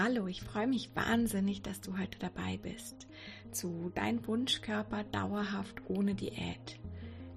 Hallo, 0.00 0.28
ich 0.28 0.42
freue 0.42 0.68
mich 0.68 0.94
wahnsinnig, 0.94 1.60
dass 1.62 1.80
du 1.80 1.98
heute 1.98 2.20
dabei 2.20 2.56
bist 2.62 3.08
zu 3.50 3.90
Dein 3.96 4.24
Wunschkörper 4.28 5.02
dauerhaft 5.02 5.74
ohne 5.88 6.14
Diät. 6.14 6.78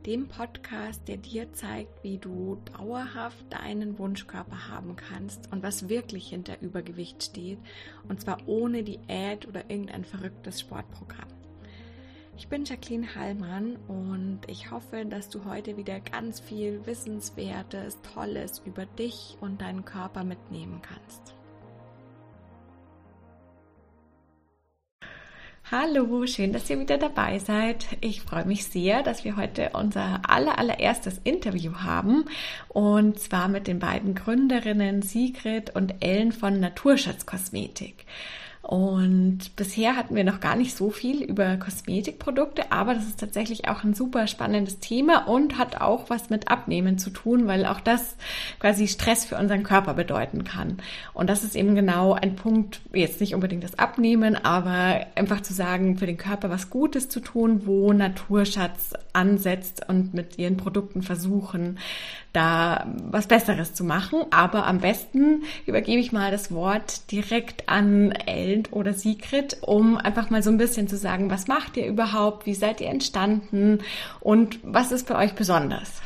Dem 0.06 0.28
Podcast, 0.28 1.08
der 1.08 1.18
dir 1.18 1.52
zeigt, 1.54 2.04
wie 2.04 2.20
du 2.20 2.62
dauerhaft 2.78 3.52
deinen 3.52 3.98
Wunschkörper 3.98 4.68
haben 4.68 4.96
kannst 4.96 5.52
und 5.52 5.64
was 5.64 5.90
wirklich 5.90 6.28
hinter 6.30 6.62
Übergewicht 6.62 7.24
steht. 7.24 7.58
Und 8.08 8.22
zwar 8.22 8.38
ohne 8.46 8.84
Diät 8.84 9.48
oder 9.48 9.68
irgendein 9.68 10.06
verrücktes 10.06 10.60
Sportprogramm. 10.60 11.30
Ich 12.38 12.48
bin 12.48 12.66
Jacqueline 12.66 13.16
Hallmann 13.16 13.78
und 13.88 14.42
ich 14.46 14.70
hoffe, 14.70 15.04
dass 15.08 15.30
du 15.30 15.46
heute 15.46 15.78
wieder 15.78 16.00
ganz 16.00 16.40
viel 16.40 16.86
Wissenswertes, 16.86 17.98
Tolles 18.14 18.62
über 18.64 18.86
dich 18.86 19.36
und 19.42 19.62
deinen 19.62 19.84
Körper 19.84 20.24
mitnehmen 20.24 20.80
kannst. 20.84 21.34
Hallo, 25.74 26.28
schön, 26.28 26.52
dass 26.52 26.70
ihr 26.70 26.82
wieder 26.82 26.98
dabei 26.98 27.40
seid. 27.40 27.86
Ich 28.02 28.24
freue 28.24 28.44
mich 28.44 28.66
sehr, 28.66 29.04
dass 29.04 29.24
wir 29.24 29.38
heute 29.38 29.70
unser 29.72 30.20
aller, 30.28 30.60
allererstes 30.60 31.22
Interview 31.24 31.76
haben 31.76 32.26
und 32.68 33.22
zwar 33.22 33.48
mit 33.48 33.68
den 33.68 33.80
beiden 33.80 34.14
Gründerinnen 34.14 35.02
Sigrid 35.02 35.74
und 35.74 35.94
Ellen 36.02 36.34
von 36.34 36.60
Naturschatzkosmetik. 36.60 38.06
Und 38.62 39.56
bisher 39.56 39.96
hatten 39.96 40.16
wir 40.16 40.24
noch 40.24 40.40
gar 40.40 40.56
nicht 40.56 40.78
so 40.78 40.92
viel 40.92 41.24
über 41.24 41.58
Kosmetikprodukte, 41.58 42.72
aber 42.72 42.94
das 42.94 43.06
ist 43.06 43.20
tatsächlich 43.20 43.68
auch 43.68 43.84
ein 43.84 43.96
super 43.96 44.28
spannendes 44.28 44.80
Thema 44.80 45.28
und 45.28 45.58
hat 45.58 45.82
auch 45.82 46.12
was 46.12 46.30
mit 46.30 46.48
Abnehmen 46.50 47.00
zu 47.00 47.10
tun, 47.10 47.48
weil 47.48 47.66
auch 47.66 47.80
das 47.80 48.16
quasi 48.60 48.88
Stress 48.88 49.26
für 49.26 49.38
unseren 49.38 49.64
Körper 49.64 49.96
bedeuten 49.96 50.44
kann. 50.44 50.78
Und 51.14 51.28
das 51.28 51.44
ist 51.44 51.56
eben 51.56 51.74
genau 51.74 52.14
ein 52.14 52.36
Punkt, 52.36 52.82
jetzt 52.94 53.20
nicht 53.20 53.34
unbedingt 53.34 53.64
das 53.64 53.80
Abnehmen, 53.80 54.36
aber 54.36 55.08
einfach 55.16 55.42
zu 55.42 55.54
sagen, 55.54 55.98
für 55.98 56.06
den 56.06 56.18
Körper 56.18 56.52
was 56.52 56.70
Gutes 56.70 57.10
zu 57.10 57.20
tun, 57.20 57.64
wo 57.66 57.92
Naturschatz 57.94 58.94
ansetzt 59.14 59.90
und 59.90 60.14
mit 60.14 60.38
ihren 60.38 60.58
Produkten 60.58 61.02
versuchen, 61.02 61.80
da 62.34 62.88
was 63.10 63.28
Besseres 63.28 63.74
zu 63.74 63.84
machen. 63.84 64.26
Aber 64.32 64.66
am 64.66 64.80
besten 64.80 65.44
übergebe 65.66 66.00
ich 66.00 66.12
mal 66.12 66.32
das 66.32 66.52
Wort 66.52 67.12
direkt 67.12 67.68
an 67.70 68.12
Ellen 68.12 68.68
oder 68.72 68.94
Sigrid, 68.94 69.58
um 69.62 69.98
einfach 69.98 70.30
mal 70.30 70.44
so 70.44 70.50
ein 70.50 70.58
bisschen 70.58 70.88
zu 70.88 70.98
sagen, 70.98 71.30
was 71.30 71.48
macht 71.48 71.78
ihr 71.78 71.88
überhaupt, 71.88 72.46
wie 72.46 72.56
seid 72.56 72.82
ihr 72.82 72.90
entstanden 72.90 73.84
und 74.20 74.60
was 74.64 74.92
ist 74.92 75.08
bei 75.08 75.16
euch 75.16 75.34
besonders? 75.34 76.02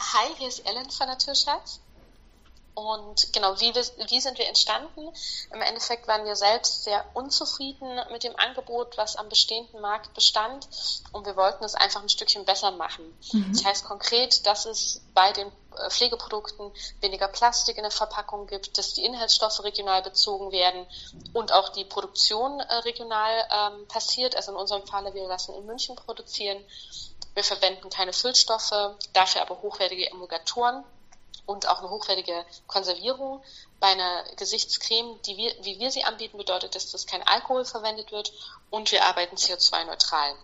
Hi, 0.00 0.28
hier 0.38 0.48
ist 0.48 0.66
Ellen 0.66 0.90
von 0.90 1.06
Naturschatz. 1.06 1.80
Und 2.78 3.32
genau, 3.32 3.58
wie, 3.58 3.74
wie 3.74 4.20
sind 4.20 4.38
wir 4.38 4.46
entstanden? 4.46 5.12
Im 5.52 5.60
Endeffekt 5.60 6.06
waren 6.06 6.24
wir 6.24 6.36
selbst 6.36 6.84
sehr 6.84 7.04
unzufrieden 7.12 8.00
mit 8.12 8.22
dem 8.22 8.36
Angebot, 8.36 8.96
was 8.96 9.16
am 9.16 9.28
bestehenden 9.28 9.80
Markt 9.80 10.14
bestand. 10.14 10.68
Und 11.10 11.26
wir 11.26 11.34
wollten 11.34 11.64
es 11.64 11.74
einfach 11.74 12.02
ein 12.02 12.08
Stückchen 12.08 12.44
besser 12.44 12.70
machen. 12.70 13.04
Mhm. 13.32 13.52
Das 13.52 13.64
heißt 13.64 13.84
konkret, 13.84 14.46
dass 14.46 14.64
es 14.64 15.02
bei 15.12 15.32
den 15.32 15.48
äh, 15.48 15.90
Pflegeprodukten 15.90 16.70
weniger 17.00 17.26
Plastik 17.26 17.78
in 17.78 17.82
der 17.82 17.90
Verpackung 17.90 18.46
gibt, 18.46 18.78
dass 18.78 18.94
die 18.94 19.04
Inhaltsstoffe 19.04 19.64
regional 19.64 20.02
bezogen 20.02 20.52
werden 20.52 20.86
und 21.32 21.50
auch 21.50 21.70
die 21.70 21.84
Produktion 21.84 22.60
äh, 22.60 22.74
regional 22.76 23.48
ähm, 23.50 23.88
passiert. 23.88 24.36
Also 24.36 24.52
in 24.52 24.56
unserem 24.56 24.86
Falle, 24.86 25.14
wir 25.14 25.26
lassen 25.26 25.52
in 25.56 25.66
München 25.66 25.96
produzieren. 25.96 26.64
Wir 27.34 27.42
verwenden 27.42 27.90
keine 27.90 28.12
Füllstoffe, 28.12 28.94
dafür 29.14 29.42
aber 29.42 29.62
hochwertige 29.62 30.08
Emulgatoren 30.10 30.84
und 31.48 31.66
auch 31.66 31.78
eine 31.78 31.88
hochwertige 31.88 32.44
Konservierung. 32.66 33.42
Bei 33.80 33.88
einer 33.88 34.22
Gesichtscreme, 34.36 35.20
die 35.22 35.38
wir, 35.38 35.52
wie 35.64 35.78
wir 35.78 35.90
sie 35.90 36.04
anbieten, 36.04 36.36
bedeutet 36.36 36.74
das, 36.74 36.90
dass 36.90 37.06
kein 37.06 37.26
Alkohol 37.26 37.64
verwendet 37.64 38.12
wird 38.12 38.32
und 38.68 38.92
wir 38.92 39.04
arbeiten 39.06 39.36
CO2-neutral. 39.36 40.34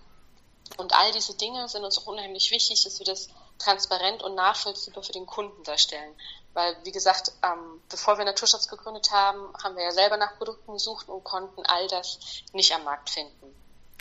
Und 0.79 0.95
all 0.95 1.13
diese 1.13 1.37
Dinge 1.37 1.69
sind 1.69 1.85
uns 1.85 1.99
auch 1.99 2.07
unheimlich 2.07 2.51
wichtig, 2.51 2.83
dass 2.85 2.99
wir 2.99 3.05
das 3.05 3.29
transparent 3.59 4.23
und 4.23 4.35
nachvollziehbar 4.35 5.03
für 5.03 5.13
den 5.13 5.27
Kunden 5.27 5.63
darstellen. 5.65 6.17
Weil, 6.55 6.75
wie 6.85 6.93
gesagt, 6.93 7.33
ähm, 7.43 7.83
bevor 7.91 8.17
wir 8.17 8.25
Naturschutz 8.25 8.67
gegründet 8.69 9.11
haben, 9.11 9.53
haben 9.63 9.77
wir 9.77 9.85
ja 9.85 9.93
selber 9.93 10.17
nach 10.17 10.39
Produkten 10.39 10.73
gesucht 10.73 11.09
und 11.11 11.23
konnten 11.23 11.67
all 11.67 11.87
das 11.89 12.19
nicht 12.55 12.75
am 12.75 12.85
Markt 12.85 13.11
finden. 13.11 13.54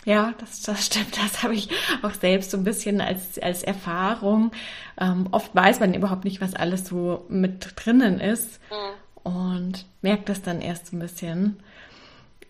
Ja, 0.04 0.34
das, 0.38 0.62
das 0.62 0.86
stimmt. 0.86 1.16
Das 1.16 1.42
habe 1.42 1.54
ich 1.54 1.68
auch 2.02 2.12
selbst 2.12 2.50
so 2.50 2.56
ein 2.56 2.64
bisschen 2.64 3.00
als, 3.00 3.38
als 3.38 3.62
Erfahrung. 3.62 4.52
Ähm, 5.00 5.28
oft 5.30 5.54
weiß 5.54 5.80
man 5.80 5.94
überhaupt 5.94 6.24
nicht, 6.24 6.40
was 6.40 6.54
alles 6.54 6.86
so 6.86 7.24
mit 7.28 7.72
drinnen 7.76 8.20
ist 8.20 8.60
mhm. 8.70 9.32
und 9.32 9.86
merkt 10.02 10.28
das 10.28 10.42
dann 10.42 10.60
erst 10.60 10.88
so 10.88 10.96
ein 10.96 11.00
bisschen. 11.00 11.56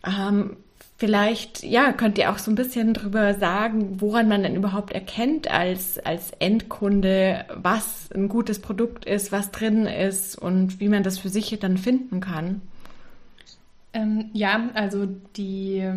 Ähm, 0.05 0.57
vielleicht, 0.97 1.63
ja, 1.63 1.93
könnt 1.93 2.19
ihr 2.19 2.31
auch 2.33 2.39
so 2.39 2.51
ein 2.51 2.57
bisschen 2.57 2.93
drüber 2.93 3.35
sagen, 3.35 4.01
woran 4.01 4.29
man 4.29 4.43
denn 4.43 4.57
überhaupt 4.57 4.93
erkennt 4.93 5.49
als, 5.49 5.99
als 5.99 6.33
Endkunde, 6.41 7.45
was 7.55 8.11
ein 8.13 8.29
gutes 8.29 8.61
Produkt 8.61 9.05
ist, 9.05 9.31
was 9.31 9.53
drin 9.53 9.87
ist 9.87 10.37
und 10.37 10.81
wie 10.81 10.89
man 10.89 11.05
das 11.05 11.19
für 11.19 11.29
sich 11.29 11.57
dann 11.61 11.79
finden 11.79 12.21
kann. 12.21 12.63
Ähm, 13.93 14.31
ja, 14.33 14.71
also 14.75 15.07
die 15.37 15.89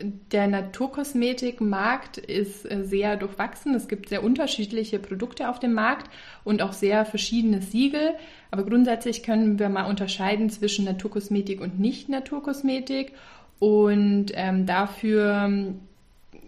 der 0.00 0.48
Naturkosmetikmarkt 0.48 2.16
ist 2.16 2.70
äh, 2.70 2.84
sehr 2.84 3.16
durchwachsen. 3.16 3.74
Es 3.74 3.88
gibt 3.88 4.08
sehr 4.08 4.24
unterschiedliche 4.24 4.98
Produkte 4.98 5.48
auf 5.48 5.60
dem 5.60 5.74
Markt 5.74 6.10
und 6.44 6.62
auch 6.62 6.72
sehr 6.72 7.04
verschiedene 7.04 7.60
Siegel. 7.60 8.14
Aber 8.50 8.64
grundsätzlich 8.64 9.22
können 9.22 9.58
wir 9.58 9.68
mal 9.68 9.88
unterscheiden 9.88 10.50
zwischen 10.50 10.84
Naturkosmetik 10.84 11.60
und 11.60 11.78
Nicht-Naturkosmetik. 11.78 13.12
Und 13.58 14.32
ähm, 14.34 14.66
dafür 14.66 15.74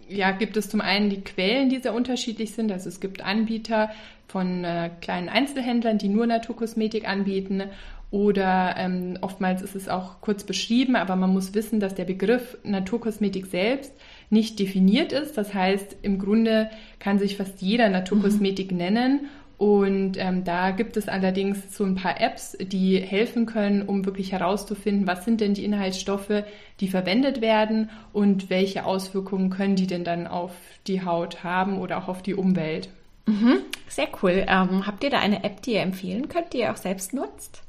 ja, 0.09 0.31
gibt 0.31 0.57
es 0.57 0.69
zum 0.69 0.81
einen 0.81 1.09
die 1.09 1.21
Quellen, 1.21 1.69
die 1.69 1.79
sehr 1.79 1.93
unterschiedlich 1.93 2.53
sind. 2.53 2.71
Also 2.71 2.89
es 2.89 2.99
gibt 2.99 3.23
Anbieter 3.23 3.89
von 4.27 4.63
äh, 4.63 4.89
kleinen 5.01 5.29
Einzelhändlern, 5.29 5.97
die 5.97 6.09
nur 6.09 6.27
Naturkosmetik 6.27 7.07
anbieten 7.07 7.63
oder 8.11 8.75
ähm, 8.77 9.17
oftmals 9.21 9.61
ist 9.61 9.75
es 9.75 9.89
auch 9.89 10.21
kurz 10.21 10.43
beschrieben, 10.43 10.95
aber 10.95 11.15
man 11.15 11.33
muss 11.33 11.53
wissen, 11.53 11.79
dass 11.79 11.95
der 11.95 12.05
Begriff 12.05 12.57
Naturkosmetik 12.63 13.47
selbst 13.47 13.91
nicht 14.29 14.59
definiert 14.59 15.11
ist. 15.11 15.37
Das 15.37 15.53
heißt, 15.53 15.97
im 16.01 16.19
Grunde 16.19 16.69
kann 16.99 17.19
sich 17.19 17.37
fast 17.37 17.61
jeder 17.61 17.89
Naturkosmetik 17.89 18.71
mhm. 18.71 18.77
nennen. 18.77 19.19
Und 19.57 20.17
ähm, 20.17 20.43
da 20.43 20.71
gibt 20.71 20.97
es 20.97 21.07
allerdings 21.07 21.75
so 21.75 21.85
ein 21.85 21.95
paar 21.95 22.19
Apps, 22.19 22.57
die 22.59 22.97
helfen 22.99 23.45
können, 23.45 23.83
um 23.83 24.05
wirklich 24.05 24.33
herauszufinden, 24.33 25.07
was 25.07 25.23
sind 25.23 25.39
denn 25.39 25.53
die 25.53 25.63
Inhaltsstoffe, 25.63 26.43
die 26.81 26.89
verwendet 26.89 27.39
werden 27.39 27.89
und 28.11 28.49
welche 28.49 28.85
Auswirkungen 28.85 29.49
können 29.49 29.77
die 29.77 29.87
denn 29.87 30.03
dann 30.03 30.27
auf 30.27 30.51
die 30.87 31.03
Haut 31.03 31.45
haben 31.45 31.79
oder 31.79 31.97
auch 31.99 32.09
auf 32.09 32.21
die 32.21 32.35
Umwelt. 32.35 32.89
Mhm, 33.27 33.59
sehr 33.87 34.07
cool. 34.21 34.45
Ähm, 34.47 34.85
habt 34.85 35.03
ihr 35.03 35.09
da 35.09 35.19
eine 35.19 35.43
App, 35.43 35.61
die 35.61 35.73
ihr 35.73 35.81
empfehlen 35.81 36.27
könnt, 36.27 36.51
die 36.51 36.59
ihr 36.59 36.71
auch 36.71 36.77
selbst 36.77 37.13
nutzt? 37.13 37.63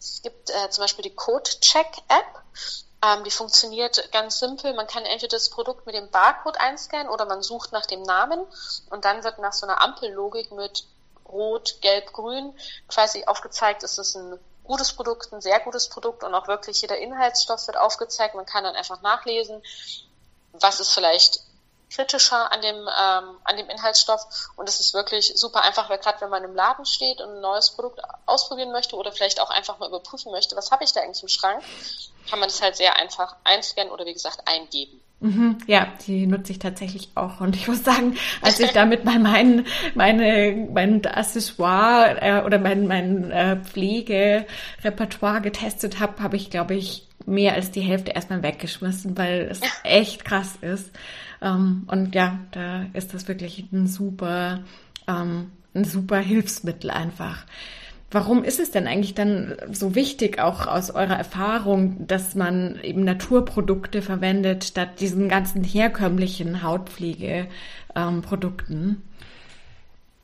Es 0.00 0.22
gibt 0.22 0.50
äh, 0.50 0.70
zum 0.70 0.82
Beispiel 0.82 1.02
die 1.02 1.14
Code-Check-App. 1.14 2.42
Ähm, 3.02 3.24
die 3.24 3.30
funktioniert 3.30 4.10
ganz 4.12 4.38
simpel. 4.38 4.74
Man 4.74 4.86
kann 4.86 5.04
entweder 5.04 5.36
das 5.36 5.50
Produkt 5.50 5.86
mit 5.86 5.94
dem 5.94 6.10
Barcode 6.10 6.58
einscannen 6.58 7.08
oder 7.08 7.26
man 7.26 7.42
sucht 7.42 7.72
nach 7.72 7.86
dem 7.86 8.02
Namen 8.02 8.44
und 8.90 9.04
dann 9.04 9.24
wird 9.24 9.38
nach 9.38 9.52
so 9.52 9.66
einer 9.66 9.82
Ampellogik 9.82 10.52
mit 10.52 10.86
Rot, 11.26 11.80
Gelb, 11.80 12.12
Grün 12.12 12.52
quasi 12.88 13.24
aufgezeigt, 13.24 13.82
ist 13.84 13.98
es 13.98 14.16
ein 14.16 14.38
gutes 14.64 14.92
Produkt, 14.92 15.32
ein 15.32 15.40
sehr 15.40 15.60
gutes 15.60 15.88
Produkt 15.88 16.24
und 16.24 16.34
auch 16.34 16.48
wirklich 16.48 16.80
jeder 16.82 16.98
Inhaltsstoff 16.98 17.66
wird 17.66 17.76
aufgezeigt. 17.76 18.34
Man 18.34 18.46
kann 18.46 18.64
dann 18.64 18.76
einfach 18.76 19.00
nachlesen, 19.02 19.62
was 20.52 20.80
ist 20.80 20.92
vielleicht 20.92 21.40
kritischer 21.90 22.50
an 22.52 22.62
dem, 22.62 22.76
ähm, 22.76 23.36
an 23.44 23.56
dem 23.56 23.68
Inhaltsstoff. 23.68 24.50
Und 24.56 24.68
es 24.68 24.80
ist 24.80 24.94
wirklich 24.94 25.32
super 25.34 25.62
einfach, 25.64 25.90
weil 25.90 25.98
gerade 25.98 26.20
wenn 26.20 26.30
man 26.30 26.44
im 26.44 26.54
Laden 26.54 26.84
steht 26.86 27.20
und 27.20 27.36
ein 27.36 27.40
neues 27.40 27.70
Produkt 27.70 28.00
ausprobieren 28.26 28.72
möchte 28.72 28.96
oder 28.96 29.12
vielleicht 29.12 29.40
auch 29.40 29.50
einfach 29.50 29.78
mal 29.78 29.88
überprüfen 29.88 30.32
möchte, 30.32 30.56
was 30.56 30.70
habe 30.70 30.84
ich 30.84 30.92
da 30.92 31.00
eigentlich 31.00 31.22
im 31.22 31.28
Schrank, 31.28 31.62
kann 32.28 32.38
man 32.38 32.48
das 32.48 32.62
halt 32.62 32.76
sehr 32.76 32.96
einfach 32.96 33.36
einscannen 33.44 33.92
oder 33.92 34.06
wie 34.06 34.12
gesagt 34.12 34.46
eingeben. 34.46 35.00
Mhm, 35.22 35.58
ja, 35.66 35.86
die 36.06 36.26
nutze 36.26 36.52
ich 36.52 36.58
tatsächlich 36.58 37.10
auch. 37.14 37.40
Und 37.40 37.54
ich 37.54 37.68
muss 37.68 37.84
sagen, 37.84 38.16
als 38.40 38.58
ich 38.58 38.70
damit 38.72 39.04
mal 39.04 39.18
mein, 39.18 39.66
meine, 39.94 40.68
mein 40.72 41.04
Accessoire 41.04 42.22
äh, 42.22 42.42
oder 42.42 42.58
mein, 42.58 42.86
mein 42.86 43.30
äh, 43.30 43.56
Pflegerepertoire 43.56 45.42
getestet 45.42 46.00
habe, 46.00 46.22
habe 46.22 46.36
ich, 46.36 46.48
glaube 46.48 46.74
ich, 46.74 47.06
mehr 47.26 47.52
als 47.52 47.70
die 47.70 47.82
Hälfte 47.82 48.12
erstmal 48.12 48.42
weggeschmissen, 48.42 49.18
weil 49.18 49.48
es 49.50 49.60
echt 49.84 50.24
krass 50.24 50.56
ist. 50.62 50.90
Ähm, 51.42 51.84
und 51.86 52.14
ja, 52.14 52.38
da 52.52 52.84
ist 52.92 53.14
das 53.14 53.28
wirklich 53.28 53.64
ein 53.72 53.86
super, 53.86 54.60
ähm, 55.06 55.52
ein 55.74 55.84
super 55.84 56.18
Hilfsmittel 56.18 56.90
einfach. 56.90 57.46
Warum 58.12 58.42
ist 58.42 58.58
es 58.58 58.72
denn 58.72 58.88
eigentlich 58.88 59.14
dann 59.14 59.54
so 59.70 59.94
wichtig, 59.94 60.40
auch 60.40 60.66
aus 60.66 60.90
eurer 60.90 61.16
Erfahrung, 61.16 62.08
dass 62.08 62.34
man 62.34 62.80
eben 62.82 63.04
Naturprodukte 63.04 64.02
verwendet, 64.02 64.64
statt 64.64 65.00
diesen 65.00 65.28
ganzen 65.28 65.62
herkömmlichen 65.62 66.64
Hautpflegeprodukten? 66.64 69.02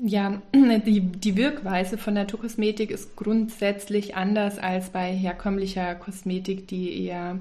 Ja, 0.01 0.43
die, 0.55 1.01
die 1.01 1.37
Wirkweise 1.37 1.97
von 1.97 2.15
Naturkosmetik 2.15 2.91
ist 2.91 3.15
grundsätzlich 3.15 4.17
anders 4.17 4.59
als 4.59 4.91
bei 4.91 5.13
herkömmlicher 5.13 5.95
Kosmetik, 5.95 6.67
die 6.67 7.07
eher 7.07 7.39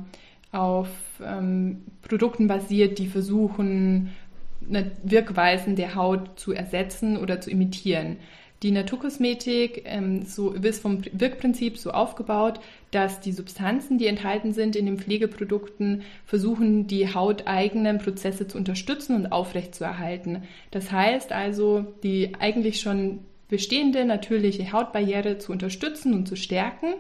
auf 0.56 0.88
ähm, 1.24 1.84
Produkten 2.02 2.48
basiert, 2.48 3.00
die 3.00 3.08
versuchen, 3.08 4.12
Wirkweisen 5.04 5.76
der 5.76 5.96
Haut 5.96 6.40
zu 6.40 6.52
ersetzen 6.52 7.18
oder 7.18 7.40
zu 7.40 7.52
imitieren. 7.52 8.18
Die 8.64 8.72
Naturkosmetik 8.72 9.84
ähm, 9.86 10.24
so, 10.24 10.52
ist 10.54 10.82
vom 10.82 11.02
Wirkprinzip 11.12 11.78
so 11.78 11.92
aufgebaut, 11.92 12.60
dass 12.90 13.20
die 13.20 13.34
Substanzen, 13.34 13.98
die 13.98 14.08
enthalten 14.08 14.54
sind 14.54 14.76
in 14.76 14.86
den 14.86 14.98
Pflegeprodukten, 14.98 16.04
versuchen, 16.26 16.88
die 16.88 17.14
hauteigenen 17.14 18.00
Prozesse 18.00 18.48
zu 18.48 18.58
unterstützen 18.58 19.16
und 19.16 19.32
aufrechtzuerhalten. 19.32 20.44
Das 20.72 20.92
heißt 20.92 21.32
also, 21.32 21.86
die 22.02 22.34
eigentlich 22.40 22.80
schon 22.80 23.20
bestehende 23.50 24.06
natürliche 24.06 24.72
Hautbarriere 24.72 25.38
zu 25.38 25.52
unterstützen 25.52 26.14
und 26.14 26.28
zu 26.28 26.36
stärken, 26.36 26.96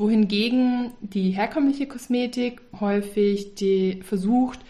wohingegen 0.00 0.92
die 1.00 1.32
herkömmliche 1.32 1.86
Kosmetik 1.86 2.62
häufig 2.80 3.54
die 3.54 4.00
versucht, 4.02 4.60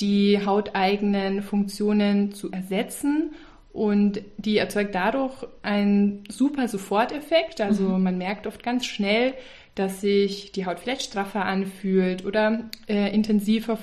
die 0.00 0.40
hauteigenen 0.46 1.42
Funktionen 1.42 2.32
zu 2.32 2.50
ersetzen 2.50 3.34
und 3.74 4.22
die 4.38 4.56
erzeugt 4.56 4.94
dadurch 4.94 5.46
einen 5.60 6.24
super 6.30 6.66
Soforteffekt. 6.66 7.60
Also 7.60 7.82
mhm. 7.84 8.02
man 8.04 8.16
merkt 8.16 8.46
oft 8.46 8.62
ganz 8.62 8.86
schnell, 8.86 9.34
dass 9.74 10.00
sich 10.00 10.50
die 10.52 10.64
Haut 10.64 10.80
vielleicht 10.80 11.02
straffer 11.02 11.44
anfühlt 11.44 12.24
oder 12.24 12.70
äh, 12.88 13.14
intensiver 13.14 13.78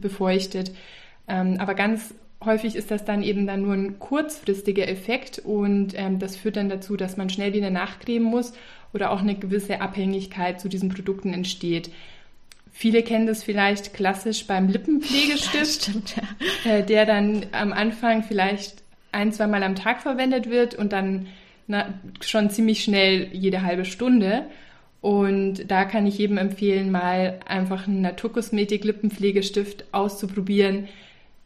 befeuchtet. 0.00 0.72
Ähm, 1.28 1.58
aber 1.60 1.74
ganz 1.74 2.14
häufig 2.44 2.76
ist 2.76 2.90
das 2.90 3.04
dann 3.04 3.22
eben 3.22 3.46
dann 3.46 3.62
nur 3.62 3.74
ein 3.74 3.98
kurzfristiger 3.98 4.88
Effekt 4.88 5.38
und 5.38 5.94
ähm, 5.96 6.18
das 6.18 6.36
führt 6.36 6.56
dann 6.56 6.68
dazu, 6.68 6.96
dass 6.96 7.16
man 7.16 7.30
schnell 7.30 7.52
wieder 7.52 7.70
nachcremen 7.70 8.28
muss 8.28 8.52
oder 8.92 9.10
auch 9.10 9.20
eine 9.20 9.34
gewisse 9.34 9.80
Abhängigkeit 9.80 10.60
zu 10.60 10.68
diesen 10.68 10.88
Produkten 10.88 11.32
entsteht. 11.32 11.90
Viele 12.70 13.02
kennen 13.02 13.26
das 13.26 13.42
vielleicht 13.42 13.92
klassisch 13.92 14.46
beim 14.46 14.68
Lippenpflegestift, 14.68 15.82
stimmt, 15.82 16.16
ja. 16.16 16.70
äh, 16.70 16.84
der 16.84 17.04
dann 17.04 17.46
am 17.52 17.72
Anfang 17.72 18.22
vielleicht 18.22 18.82
ein, 19.12 19.32
zwei 19.32 19.46
Mal 19.46 19.62
am 19.62 19.74
Tag 19.74 20.00
verwendet 20.00 20.48
wird 20.48 20.74
und 20.74 20.92
dann 20.92 21.26
na, 21.66 21.94
schon 22.20 22.50
ziemlich 22.50 22.82
schnell 22.82 23.28
jede 23.32 23.62
halbe 23.62 23.84
Stunde. 23.84 24.46
Und 25.00 25.70
da 25.70 25.84
kann 25.84 26.06
ich 26.06 26.18
jedem 26.18 26.38
empfehlen, 26.38 26.90
mal 26.90 27.40
einfach 27.46 27.88
einen 27.88 28.02
Naturkosmetik-Lippenpflegestift 28.02 29.86
auszuprobieren. 29.92 30.88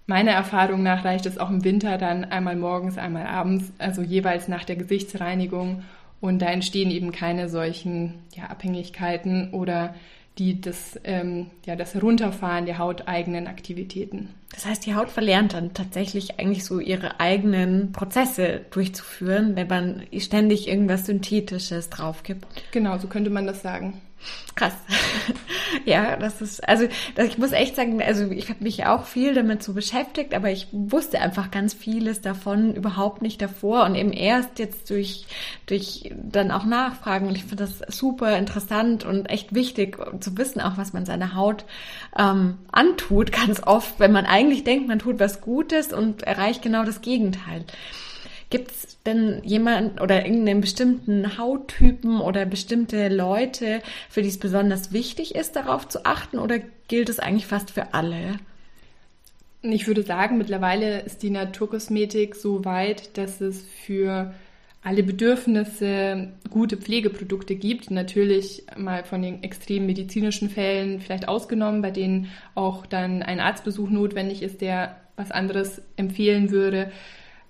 Meiner 0.06 0.32
Erfahrung 0.32 0.82
nach 0.82 1.04
reicht 1.04 1.26
es 1.26 1.38
auch 1.38 1.50
im 1.50 1.64
Winter 1.64 1.98
dann 1.98 2.24
einmal 2.24 2.56
morgens, 2.56 2.96
einmal 2.96 3.26
abends, 3.26 3.72
also 3.78 4.02
jeweils 4.02 4.46
nach 4.46 4.64
der 4.64 4.76
Gesichtsreinigung. 4.76 5.82
Und 6.20 6.40
da 6.40 6.46
entstehen 6.46 6.90
eben 6.90 7.12
keine 7.12 7.48
solchen 7.48 8.14
ja, 8.34 8.44
Abhängigkeiten 8.44 9.52
oder 9.52 9.94
die 10.38 10.60
das, 10.60 11.00
ähm, 11.04 11.50
ja, 11.64 11.76
das 11.76 11.94
Herunterfahren 11.94 12.66
der 12.66 12.78
hauteigenen 12.78 13.46
Aktivitäten. 13.46 14.28
Das 14.52 14.66
heißt, 14.66 14.86
die 14.86 14.94
Haut 14.94 15.10
verlernt 15.10 15.54
dann 15.54 15.74
tatsächlich 15.74 16.38
eigentlich 16.38 16.64
so 16.64 16.78
ihre 16.78 17.20
eigenen 17.20 17.92
Prozesse 17.92 18.60
durchzuführen, 18.70 19.56
wenn 19.56 19.66
man 19.66 20.02
ständig 20.18 20.68
irgendwas 20.68 21.06
Synthetisches 21.06 21.90
drauf 21.90 22.22
gibt. 22.22 22.46
Genau, 22.70 22.98
so 22.98 23.08
könnte 23.08 23.30
man 23.30 23.46
das 23.46 23.62
sagen. 23.62 24.00
Krass. 24.54 24.72
ja, 25.84 26.16
das 26.16 26.40
ist, 26.40 26.66
also 26.66 26.86
ich 27.18 27.36
muss 27.36 27.52
echt 27.52 27.76
sagen, 27.76 28.02
also 28.02 28.30
ich 28.30 28.48
habe 28.48 28.64
mich 28.64 28.86
auch 28.86 29.04
viel 29.04 29.34
damit 29.34 29.62
so 29.62 29.74
beschäftigt, 29.74 30.34
aber 30.34 30.50
ich 30.50 30.68
wusste 30.72 31.20
einfach 31.20 31.50
ganz 31.50 31.74
vieles 31.74 32.22
davon 32.22 32.74
überhaupt 32.74 33.20
nicht 33.20 33.42
davor 33.42 33.84
und 33.84 33.94
eben 33.94 34.12
erst 34.12 34.58
jetzt 34.58 34.88
durch, 34.88 35.26
durch 35.66 36.10
dann 36.14 36.50
auch 36.50 36.64
Nachfragen. 36.64 37.28
Und 37.28 37.36
ich 37.36 37.44
finde 37.44 37.66
das 37.66 37.94
super 37.94 38.38
interessant 38.38 39.04
und 39.04 39.26
echt 39.26 39.54
wichtig 39.54 39.98
zu 40.20 40.38
wissen, 40.38 40.62
auch 40.62 40.78
was 40.78 40.94
man 40.94 41.04
seiner 41.04 41.34
Haut 41.34 41.66
ähm, 42.18 42.56
antut, 42.72 43.32
ganz 43.32 43.62
oft, 43.62 44.00
wenn 44.00 44.12
man 44.12 44.24
eigentlich 44.24 44.64
denkt, 44.64 44.88
man 44.88 45.00
tut 45.00 45.20
was 45.20 45.42
Gutes 45.42 45.92
und 45.92 46.22
erreicht 46.22 46.62
genau 46.62 46.84
das 46.84 47.02
Gegenteil. 47.02 47.64
Gibt 48.48 48.70
es 48.70 49.02
denn 49.04 49.42
jemand 49.44 50.00
oder 50.00 50.24
irgendeinen 50.24 50.60
bestimmten 50.60 51.36
Hauttypen 51.36 52.20
oder 52.20 52.46
bestimmte 52.46 53.08
Leute, 53.08 53.82
für 54.08 54.22
die 54.22 54.28
es 54.28 54.38
besonders 54.38 54.92
wichtig 54.92 55.34
ist, 55.34 55.56
darauf 55.56 55.88
zu 55.88 56.04
achten 56.06 56.38
oder 56.38 56.60
gilt 56.86 57.08
es 57.08 57.18
eigentlich 57.18 57.46
fast 57.46 57.72
für 57.72 57.92
alle? 57.92 58.38
Ich 59.62 59.88
würde 59.88 60.02
sagen, 60.02 60.38
mittlerweile 60.38 61.00
ist 61.00 61.24
die 61.24 61.30
Naturkosmetik 61.30 62.36
so 62.36 62.64
weit, 62.64 63.18
dass 63.18 63.40
es 63.40 63.62
für 63.62 64.32
alle 64.86 65.02
Bedürfnisse 65.02 66.28
gute 66.48 66.76
Pflegeprodukte 66.76 67.56
gibt. 67.56 67.90
Natürlich 67.90 68.62
mal 68.76 69.02
von 69.02 69.22
den 69.22 69.42
extremen 69.42 69.86
medizinischen 69.86 70.50
Fällen 70.50 71.00
vielleicht 71.00 71.26
ausgenommen, 71.26 71.82
bei 71.82 71.90
denen 71.90 72.30
auch 72.54 72.86
dann 72.86 73.24
ein 73.24 73.40
Arztbesuch 73.40 73.90
notwendig 73.90 74.42
ist, 74.42 74.60
der 74.60 75.00
was 75.16 75.32
anderes 75.32 75.82
empfehlen 75.96 76.52
würde. 76.52 76.92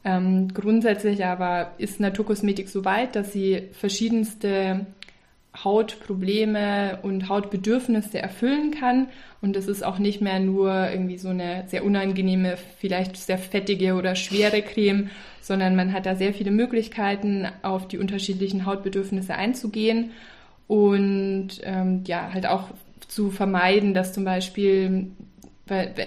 Ähm, 0.07 0.55
grundsätzlich 0.55 1.25
aber 1.25 1.73
ist 1.79 1.99
Naturkosmetik 1.99 2.69
so 2.69 2.85
weit, 2.85 3.17
dass 3.17 3.33
sie 3.33 3.63
verschiedenste 3.73 4.87
Hautprobleme 5.65 7.01
und 7.03 7.29
Hautbedürfnisse 7.29 8.21
erfüllen 8.21 8.71
kann. 8.71 9.09
Und 9.43 9.57
das 9.57 9.67
ist 9.67 9.85
auch 9.85 9.99
nicht 9.99 10.21
mehr 10.21 10.39
nur 10.39 10.89
irgendwie 10.89 11.19
so 11.19 11.31
eine 11.31 11.65
sehr 11.67 11.85
unangenehme, 11.85 12.57
vielleicht 12.79 13.17
sehr 13.17 13.37
fettige 13.37 13.95
oder 13.95 14.15
schwere 14.15 14.63
Creme, 14.63 15.11
sondern 15.41 15.75
man 15.75 15.93
hat 15.93 16.07
da 16.07 16.15
sehr 16.15 16.33
viele 16.33 16.53
Möglichkeiten, 16.53 17.49
auf 17.63 17.89
die 17.89 17.99
unterschiedlichen 17.99 18.65
Hautbedürfnisse 18.65 19.35
einzugehen 19.35 20.13
und 20.69 21.49
ähm, 21.65 22.05
ja, 22.07 22.31
halt 22.33 22.47
auch 22.47 22.69
zu 23.09 23.33
vermeiden, 23.33 23.93
dass 23.93 24.13
zum 24.13 24.25
Beispiel 24.25 25.11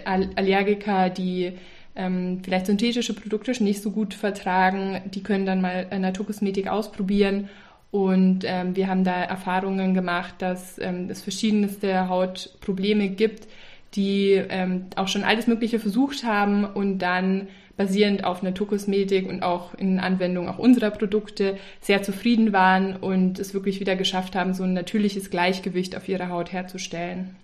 Allergiker, 0.05 1.09
die 1.09 1.53
ähm, 1.95 2.41
vielleicht 2.43 2.67
synthetische 2.67 3.13
Produkte 3.13 3.51
nicht 3.63 3.81
so 3.81 3.91
gut 3.91 4.13
vertragen, 4.13 5.01
die 5.13 5.23
können 5.23 5.45
dann 5.45 5.61
mal 5.61 5.87
Naturkosmetik 5.99 6.67
ausprobieren. 6.67 7.49
Und 7.91 8.41
ähm, 8.45 8.75
wir 8.75 8.87
haben 8.87 9.03
da 9.03 9.23
Erfahrungen 9.23 9.93
gemacht, 9.93 10.35
dass 10.39 10.77
ähm, 10.79 11.09
es 11.09 11.21
verschiedenste 11.21 12.07
Hautprobleme 12.07 13.09
gibt, 13.09 13.47
die 13.95 14.33
ähm, 14.33 14.85
auch 14.95 15.07
schon 15.07 15.23
alles 15.23 15.47
Mögliche 15.47 15.79
versucht 15.79 16.23
haben 16.23 16.65
und 16.65 16.99
dann 16.99 17.47
basierend 17.77 18.25
auf 18.25 18.43
Naturkosmetik 18.43 19.27
und 19.27 19.41
auch 19.41 19.73
in 19.73 19.99
Anwendung 19.99 20.49
auch 20.49 20.59
unserer 20.59 20.91
Produkte 20.91 21.57
sehr 21.79 22.03
zufrieden 22.03 22.51
waren 22.51 22.97
und 22.97 23.39
es 23.39 23.53
wirklich 23.53 23.79
wieder 23.79 23.95
geschafft 23.95 24.35
haben, 24.35 24.53
so 24.53 24.63
ein 24.63 24.73
natürliches 24.73 25.29
Gleichgewicht 25.29 25.95
auf 25.95 26.07
ihrer 26.09 26.29
Haut 26.29 26.51
herzustellen. 26.51 27.35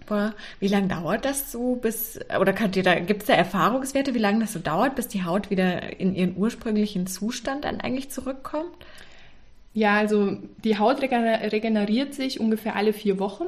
Super. 0.00 0.34
Wie 0.60 0.68
lange 0.68 0.88
dauert 0.88 1.24
das 1.24 1.52
so 1.52 1.76
bis, 1.76 2.18
oder 2.40 2.52
könnt 2.52 2.76
ihr 2.76 2.82
da, 2.82 2.98
gibt 2.98 3.22
es 3.22 3.28
da 3.28 3.34
Erfahrungswerte, 3.34 4.14
wie 4.14 4.18
lange 4.18 4.40
das 4.40 4.52
so 4.52 4.58
dauert, 4.58 4.96
bis 4.96 5.08
die 5.08 5.24
Haut 5.24 5.50
wieder 5.50 5.98
in 6.00 6.14
ihren 6.14 6.36
ursprünglichen 6.36 7.06
Zustand 7.06 7.64
dann 7.64 7.80
eigentlich 7.80 8.10
zurückkommt? 8.10 8.74
Ja, 9.72 9.96
also 9.96 10.36
die 10.62 10.78
Haut 10.78 11.02
regeneriert 11.02 12.14
sich 12.14 12.38
ungefähr 12.38 12.76
alle 12.76 12.92
vier 12.92 13.18
Wochen. 13.18 13.46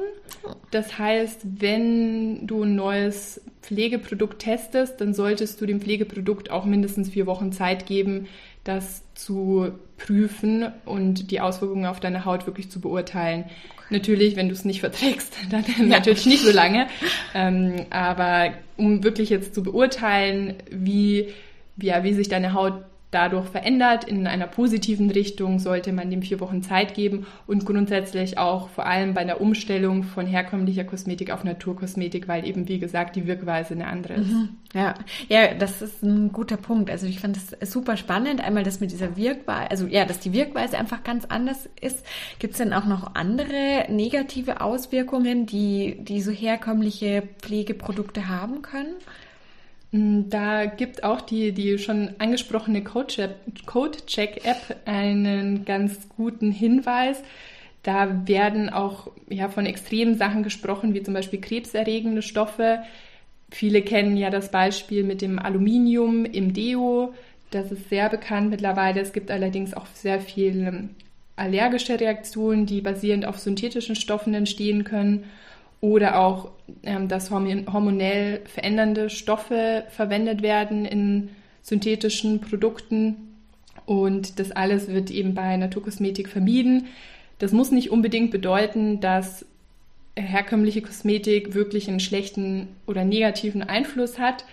Das 0.71 0.97
heißt, 0.99 1.41
wenn 1.59 2.45
du 2.45 2.63
ein 2.63 2.75
neues 2.75 3.41
Pflegeprodukt 3.61 4.39
testest, 4.39 4.99
dann 4.99 5.13
solltest 5.13 5.61
du 5.61 5.65
dem 5.65 5.79
Pflegeprodukt 5.79 6.51
auch 6.51 6.65
mindestens 6.65 7.09
vier 7.09 7.27
Wochen 7.27 7.53
Zeit 7.53 7.85
geben, 7.85 8.27
das 8.67 9.03
zu 9.15 9.71
prüfen 9.97 10.71
und 10.85 11.31
die 11.31 11.41
Auswirkungen 11.41 11.85
auf 11.85 11.99
deine 11.99 12.25
Haut 12.25 12.45
wirklich 12.45 12.69
zu 12.69 12.79
beurteilen. 12.79 13.45
Natürlich, 13.89 14.35
wenn 14.35 14.49
du 14.49 14.53
es 14.53 14.65
nicht 14.65 14.81
verträgst, 14.81 15.35
dann 15.49 15.63
ja. 15.77 15.85
natürlich 15.85 16.25
nicht 16.25 16.43
so 16.43 16.51
lange. 16.51 16.87
Ähm, 17.33 17.85
aber 17.89 18.53
um 18.75 19.03
wirklich 19.03 19.29
jetzt 19.29 19.55
zu 19.55 19.63
beurteilen, 19.63 20.55
wie, 20.69 21.33
wie, 21.75 21.87
ja, 21.87 22.03
wie 22.03 22.13
sich 22.13 22.29
deine 22.29 22.53
Haut 22.53 22.83
dadurch 23.11 23.47
verändert. 23.47 24.03
In 24.03 24.27
einer 24.27 24.47
positiven 24.47 25.09
Richtung 25.09 25.59
sollte 25.59 25.93
man 25.93 26.09
dem 26.09 26.21
vier 26.21 26.39
Wochen 26.39 26.61
Zeit 26.61 26.93
geben 26.93 27.25
und 27.45 27.65
grundsätzlich 27.65 28.37
auch 28.37 28.69
vor 28.69 28.85
allem 28.85 29.13
bei 29.13 29.23
der 29.23 29.39
Umstellung 29.39 30.03
von 30.03 30.25
herkömmlicher 30.25 30.83
Kosmetik 30.83 31.31
auf 31.31 31.43
Naturkosmetik, 31.43 32.27
weil 32.27 32.45
eben, 32.45 32.67
wie 32.67 32.79
gesagt, 32.79 33.15
die 33.15 33.25
Wirkweise 33.27 33.73
eine 33.73 33.87
andere 33.87 34.15
ist. 34.15 34.31
Mhm. 34.31 34.49
Ja, 34.73 34.95
ja, 35.29 35.53
das 35.53 35.81
ist 35.81 36.03
ein 36.03 36.33
guter 36.33 36.57
Punkt. 36.57 36.89
Also 36.89 37.07
ich 37.07 37.19
fand 37.19 37.37
das 37.37 37.71
super 37.71 37.95
spannend. 37.95 38.43
Einmal 38.43 38.63
das 38.63 38.81
mit 38.81 38.91
dieser 38.91 39.15
Wirkweise, 39.15 39.71
also 39.71 39.87
ja, 39.87 40.05
dass 40.05 40.19
die 40.19 40.33
Wirkweise 40.33 40.77
einfach 40.77 41.03
ganz 41.03 41.25
anders 41.25 41.69
ist. 41.79 42.05
Gibt 42.39 42.53
es 42.53 42.57
denn 42.57 42.73
auch 42.73 42.85
noch 42.85 43.15
andere 43.15 43.85
negative 43.89 44.59
Auswirkungen, 44.59 45.45
die, 45.45 45.97
die 46.01 46.21
so 46.21 46.31
herkömmliche 46.31 47.23
Pflegeprodukte 47.39 48.27
haben 48.27 48.61
können? 48.61 48.95
Mm, 49.91 50.29
da 50.29 50.65
gibt 50.65 51.03
auch 51.03 51.21
die, 51.21 51.51
die 51.51 51.77
schon 51.77 52.15
angesprochene 52.19 52.83
Code-Check-App 52.83 54.77
einen 54.85 55.65
ganz 55.65 56.09
guten 56.09 56.51
Hinweis. 56.51 57.21
Da 57.83 58.27
werden 58.27 58.69
auch 58.69 59.11
ja, 59.29 59.49
von 59.49 59.65
extremen 59.65 60.17
Sachen 60.17 60.43
gesprochen, 60.43 60.93
wie 60.93 61.03
zum 61.03 61.13
Beispiel 61.13 61.39
krebserregende 61.39 62.21
Stoffe. 62.21 62.79
Viele 63.49 63.81
kennen 63.81 64.17
ja 64.17 64.29
das 64.29 64.51
Beispiel 64.51 65.03
mit 65.03 65.21
dem 65.21 65.39
Aluminium 65.39 66.25
im 66.25 66.53
Deo. 66.53 67.13
Das 67.51 67.71
ist 67.71 67.89
sehr 67.89 68.09
bekannt 68.09 68.49
mittlerweile. 68.49 68.99
Es 68.99 69.13
gibt 69.13 69.31
allerdings 69.31 69.73
auch 69.73 69.85
sehr 69.93 70.19
viele 70.19 70.89
allergische 71.37 71.97
Reaktionen, 71.97 72.65
die 72.65 72.81
basierend 72.81 73.25
auf 73.25 73.39
synthetischen 73.39 73.95
Stoffen 73.95 74.33
entstehen 74.33 74.83
können 74.83 75.25
oder 75.81 76.19
auch, 76.19 76.49
ähm, 76.83 77.07
dass 77.07 77.31
hormonell 77.31 78.41
verändernde 78.45 79.09
Stoffe 79.09 79.85
verwendet 79.89 80.41
werden 80.41 80.85
in 80.85 81.29
synthetischen 81.61 82.41
Produkten. 82.41 83.15
Und 83.85 84.39
das 84.39 84.51
alles 84.51 84.87
wird 84.87 85.11
eben 85.11 85.33
bei 85.33 85.55
Naturkosmetik 85.55 86.29
vermieden. 86.29 86.87
Das 87.39 87.51
muss 87.51 87.71
nicht 87.71 87.91
unbedingt 87.91 88.31
bedeuten, 88.31 88.99
dass 88.99 89.45
herkömmliche 90.15 90.81
Kosmetik 90.81 91.53
wirklich 91.53 91.87
einen 91.87 91.99
schlechten 91.99 92.67
oder 92.87 93.05
negativen 93.05 93.61
Einfluss 93.61 94.17
hat 94.17 94.45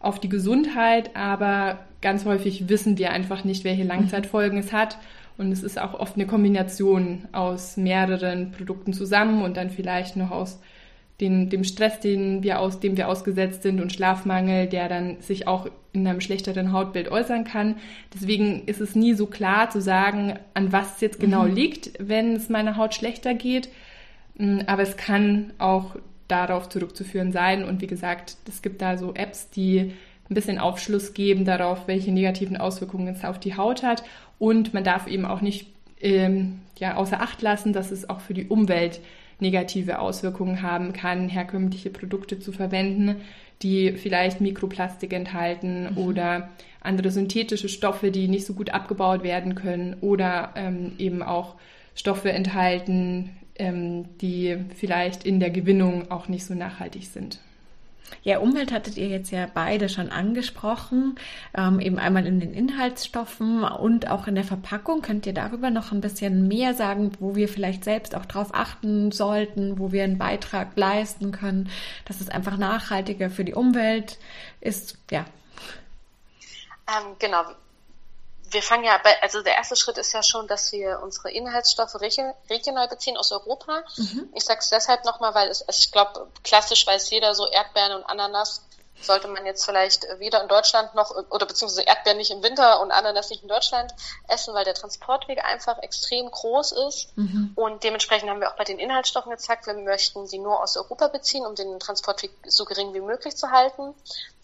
auf 0.00 0.18
die 0.18 0.30
Gesundheit, 0.30 1.14
aber 1.14 1.84
ganz 2.00 2.24
häufig 2.24 2.68
wissen 2.70 2.96
wir 2.96 3.10
einfach 3.10 3.44
nicht, 3.44 3.64
welche 3.64 3.84
Langzeitfolgen 3.84 4.58
es 4.58 4.72
hat. 4.72 4.96
Und 5.40 5.52
es 5.52 5.62
ist 5.62 5.80
auch 5.80 5.94
oft 5.94 6.16
eine 6.16 6.26
Kombination 6.26 7.26
aus 7.32 7.78
mehreren 7.78 8.50
Produkten 8.50 8.92
zusammen 8.92 9.40
und 9.42 9.56
dann 9.56 9.70
vielleicht 9.70 10.14
noch 10.16 10.30
aus 10.30 10.60
den, 11.18 11.48
dem 11.48 11.64
Stress, 11.64 11.98
den 11.98 12.42
wir 12.42 12.60
aus, 12.60 12.78
dem 12.78 12.98
wir 12.98 13.08
ausgesetzt 13.08 13.62
sind 13.62 13.80
und 13.80 13.90
Schlafmangel, 13.90 14.66
der 14.66 14.90
dann 14.90 15.18
sich 15.22 15.48
auch 15.48 15.66
in 15.94 16.06
einem 16.06 16.20
schlechteren 16.20 16.72
Hautbild 16.72 17.10
äußern 17.10 17.44
kann. 17.44 17.76
Deswegen 18.12 18.64
ist 18.66 18.82
es 18.82 18.94
nie 18.94 19.14
so 19.14 19.24
klar 19.24 19.70
zu 19.70 19.80
sagen, 19.80 20.34
an 20.52 20.72
was 20.72 20.96
es 20.96 21.00
jetzt 21.00 21.20
genau 21.20 21.44
mhm. 21.44 21.54
liegt, 21.54 21.92
wenn 21.98 22.36
es 22.36 22.50
meiner 22.50 22.76
Haut 22.76 22.94
schlechter 22.94 23.32
geht. 23.32 23.70
Mm, 24.36 24.58
aber 24.66 24.82
es 24.82 24.98
kann 24.98 25.54
auch 25.56 25.96
darauf 26.28 26.68
zurückzuführen 26.68 27.32
sein. 27.32 27.64
Und 27.64 27.80
wie 27.80 27.86
gesagt, 27.86 28.36
es 28.46 28.60
gibt 28.60 28.82
da 28.82 28.98
so 28.98 29.14
Apps, 29.14 29.48
die 29.48 29.94
ein 30.30 30.34
bisschen 30.34 30.58
Aufschluss 30.58 31.14
geben 31.14 31.46
darauf, 31.46 31.88
welche 31.88 32.12
negativen 32.12 32.58
Auswirkungen 32.58 33.08
es 33.08 33.24
auf 33.24 33.40
die 33.40 33.56
Haut 33.56 33.82
hat. 33.82 34.04
Und 34.40 34.74
man 34.74 34.82
darf 34.82 35.06
eben 35.06 35.26
auch 35.26 35.42
nicht 35.42 35.68
ähm, 36.00 36.62
ja, 36.78 36.96
außer 36.96 37.20
Acht 37.20 37.42
lassen, 37.42 37.72
dass 37.72 37.92
es 37.92 38.08
auch 38.08 38.20
für 38.20 38.34
die 38.34 38.46
Umwelt 38.46 39.00
negative 39.38 39.98
Auswirkungen 39.98 40.62
haben 40.62 40.92
kann, 40.92 41.28
herkömmliche 41.28 41.90
Produkte 41.90 42.40
zu 42.40 42.50
verwenden, 42.50 43.16
die 43.62 43.92
vielleicht 43.92 44.40
Mikroplastik 44.40 45.12
enthalten 45.12 45.90
mhm. 45.90 45.98
oder 45.98 46.48
andere 46.80 47.10
synthetische 47.10 47.68
Stoffe, 47.68 48.10
die 48.10 48.28
nicht 48.28 48.46
so 48.46 48.54
gut 48.54 48.70
abgebaut 48.70 49.22
werden 49.22 49.54
können 49.54 49.96
oder 50.00 50.54
ähm, 50.56 50.92
eben 50.98 51.22
auch 51.22 51.56
Stoffe 51.94 52.32
enthalten, 52.32 53.30
ähm, 53.56 54.06
die 54.22 54.56
vielleicht 54.74 55.24
in 55.24 55.38
der 55.38 55.50
Gewinnung 55.50 56.10
auch 56.10 56.28
nicht 56.28 56.46
so 56.46 56.54
nachhaltig 56.54 57.06
sind. 57.06 57.40
Ja, 58.22 58.38
Umwelt 58.38 58.72
hattet 58.72 58.96
ihr 58.96 59.08
jetzt 59.08 59.30
ja 59.30 59.46
beide 59.52 59.88
schon 59.88 60.10
angesprochen, 60.10 61.16
ähm, 61.56 61.80
eben 61.80 61.98
einmal 61.98 62.26
in 62.26 62.40
den 62.40 62.52
Inhaltsstoffen 62.52 63.64
und 63.64 64.08
auch 64.08 64.26
in 64.26 64.34
der 64.34 64.44
Verpackung. 64.44 65.02
Könnt 65.02 65.26
ihr 65.26 65.32
darüber 65.32 65.70
noch 65.70 65.92
ein 65.92 66.00
bisschen 66.00 66.48
mehr 66.48 66.74
sagen, 66.74 67.12
wo 67.18 67.34
wir 67.34 67.48
vielleicht 67.48 67.84
selbst 67.84 68.14
auch 68.14 68.26
drauf 68.26 68.50
achten 68.52 69.10
sollten, 69.12 69.78
wo 69.78 69.92
wir 69.92 70.04
einen 70.04 70.18
Beitrag 70.18 70.76
leisten 70.76 71.32
können, 71.32 71.70
dass 72.04 72.20
es 72.20 72.28
einfach 72.28 72.56
nachhaltiger 72.56 73.30
für 73.30 73.44
die 73.44 73.54
Umwelt 73.54 74.18
ist? 74.60 74.98
Ja. 75.10 75.24
Ähm, 76.88 77.16
genau 77.18 77.44
wir 78.50 78.62
fangen 78.62 78.84
ja 78.84 78.98
bei, 79.02 79.22
also 79.22 79.42
der 79.42 79.54
erste 79.54 79.76
Schritt 79.76 79.98
ist 79.98 80.12
ja 80.12 80.22
schon, 80.22 80.46
dass 80.46 80.72
wir 80.72 81.00
unsere 81.02 81.30
Inhaltsstoffe 81.30 81.94
regional 82.00 82.88
beziehen 82.88 83.16
aus 83.16 83.32
Europa. 83.32 83.82
Mhm. 83.96 84.28
Ich 84.34 84.44
sage 84.44 84.60
es 84.60 84.70
deshalb 84.70 85.04
nochmal, 85.04 85.34
weil 85.34 85.48
es, 85.48 85.62
also 85.62 85.78
ich 85.78 85.92
glaube, 85.92 86.28
klassisch 86.42 86.86
weiß 86.86 87.10
jeder 87.10 87.34
so 87.34 87.48
Erdbeeren 87.48 87.92
und 87.92 88.04
Ananas 88.04 88.62
sollte 89.02 89.28
man 89.28 89.46
jetzt 89.46 89.64
vielleicht 89.64 90.06
weder 90.18 90.42
in 90.42 90.48
Deutschland 90.48 90.94
noch, 90.94 91.10
oder 91.30 91.46
beziehungsweise 91.46 91.82
Erdbeeren 91.82 92.18
nicht 92.18 92.30
im 92.30 92.42
Winter 92.42 92.80
und 92.80 92.90
Ananas 92.90 93.30
nicht 93.30 93.42
in 93.42 93.48
Deutschland 93.48 93.92
essen, 94.28 94.54
weil 94.54 94.64
der 94.64 94.74
Transportweg 94.74 95.44
einfach 95.44 95.78
extrem 95.78 96.30
groß 96.30 96.72
ist. 96.88 97.16
Mhm. 97.16 97.52
Und 97.56 97.82
dementsprechend 97.84 98.30
haben 98.30 98.40
wir 98.40 98.50
auch 98.50 98.56
bei 98.56 98.64
den 98.64 98.78
Inhaltsstoffen 98.78 99.30
gezeigt, 99.30 99.66
wir 99.66 99.74
möchten 99.74 100.26
sie 100.26 100.38
nur 100.38 100.62
aus 100.62 100.76
Europa 100.76 101.08
beziehen, 101.08 101.46
um 101.46 101.54
den 101.54 101.78
Transportweg 101.80 102.30
so 102.46 102.64
gering 102.64 102.94
wie 102.94 103.00
möglich 103.00 103.36
zu 103.36 103.50
halten. 103.50 103.94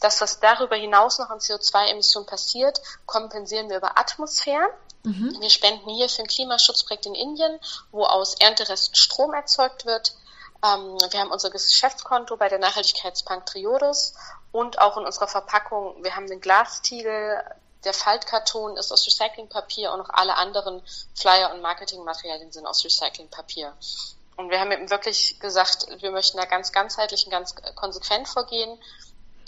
Das, 0.00 0.20
was 0.20 0.40
darüber 0.40 0.76
hinaus 0.76 1.18
noch 1.18 1.30
an 1.30 1.38
CO2-Emissionen 1.38 2.26
passiert, 2.26 2.80
kompensieren 3.06 3.68
wir 3.68 3.78
über 3.78 3.98
Atmosphären. 3.98 4.68
Mhm. 5.04 5.36
Wir 5.40 5.50
spenden 5.50 5.88
hier 5.88 6.08
für 6.08 6.22
ein 6.22 6.28
Klimaschutzprojekt 6.28 7.06
in 7.06 7.14
Indien, 7.14 7.60
wo 7.92 8.04
aus 8.04 8.34
Ernteresten 8.34 8.96
Strom 8.96 9.32
erzeugt 9.34 9.86
wird. 9.86 10.16
Ähm, 10.64 10.98
wir 11.10 11.20
haben 11.20 11.30
unser 11.30 11.50
Geschäftskonto 11.50 12.36
bei 12.36 12.48
der 12.48 12.58
Nachhaltigkeitsbank 12.58 13.46
Triodos 13.46 14.14
und 14.52 14.78
auch 14.78 14.96
in 14.96 15.04
unserer 15.04 15.28
Verpackung. 15.28 16.02
Wir 16.02 16.16
haben 16.16 16.26
den 16.26 16.40
Glastiegel, 16.40 17.42
der 17.84 17.94
Faltkarton 17.94 18.76
ist 18.76 18.92
aus 18.92 19.06
Recyclingpapier 19.06 19.92
und 19.92 20.00
auch 20.00 20.10
alle 20.10 20.36
anderen 20.36 20.82
Flyer 21.14 21.52
und 21.54 21.62
Marketingmaterialien 21.62 22.50
sind 22.50 22.66
aus 22.66 22.84
Recyclingpapier. 22.84 23.76
Und 24.36 24.50
wir 24.50 24.60
haben 24.60 24.72
eben 24.72 24.90
wirklich 24.90 25.38
gesagt, 25.40 25.86
wir 26.02 26.10
möchten 26.10 26.36
da 26.36 26.44
ganz 26.44 26.72
ganzheitlich 26.72 27.24
und 27.24 27.30
ganz 27.30 27.54
konsequent 27.74 28.28
vorgehen. 28.28 28.78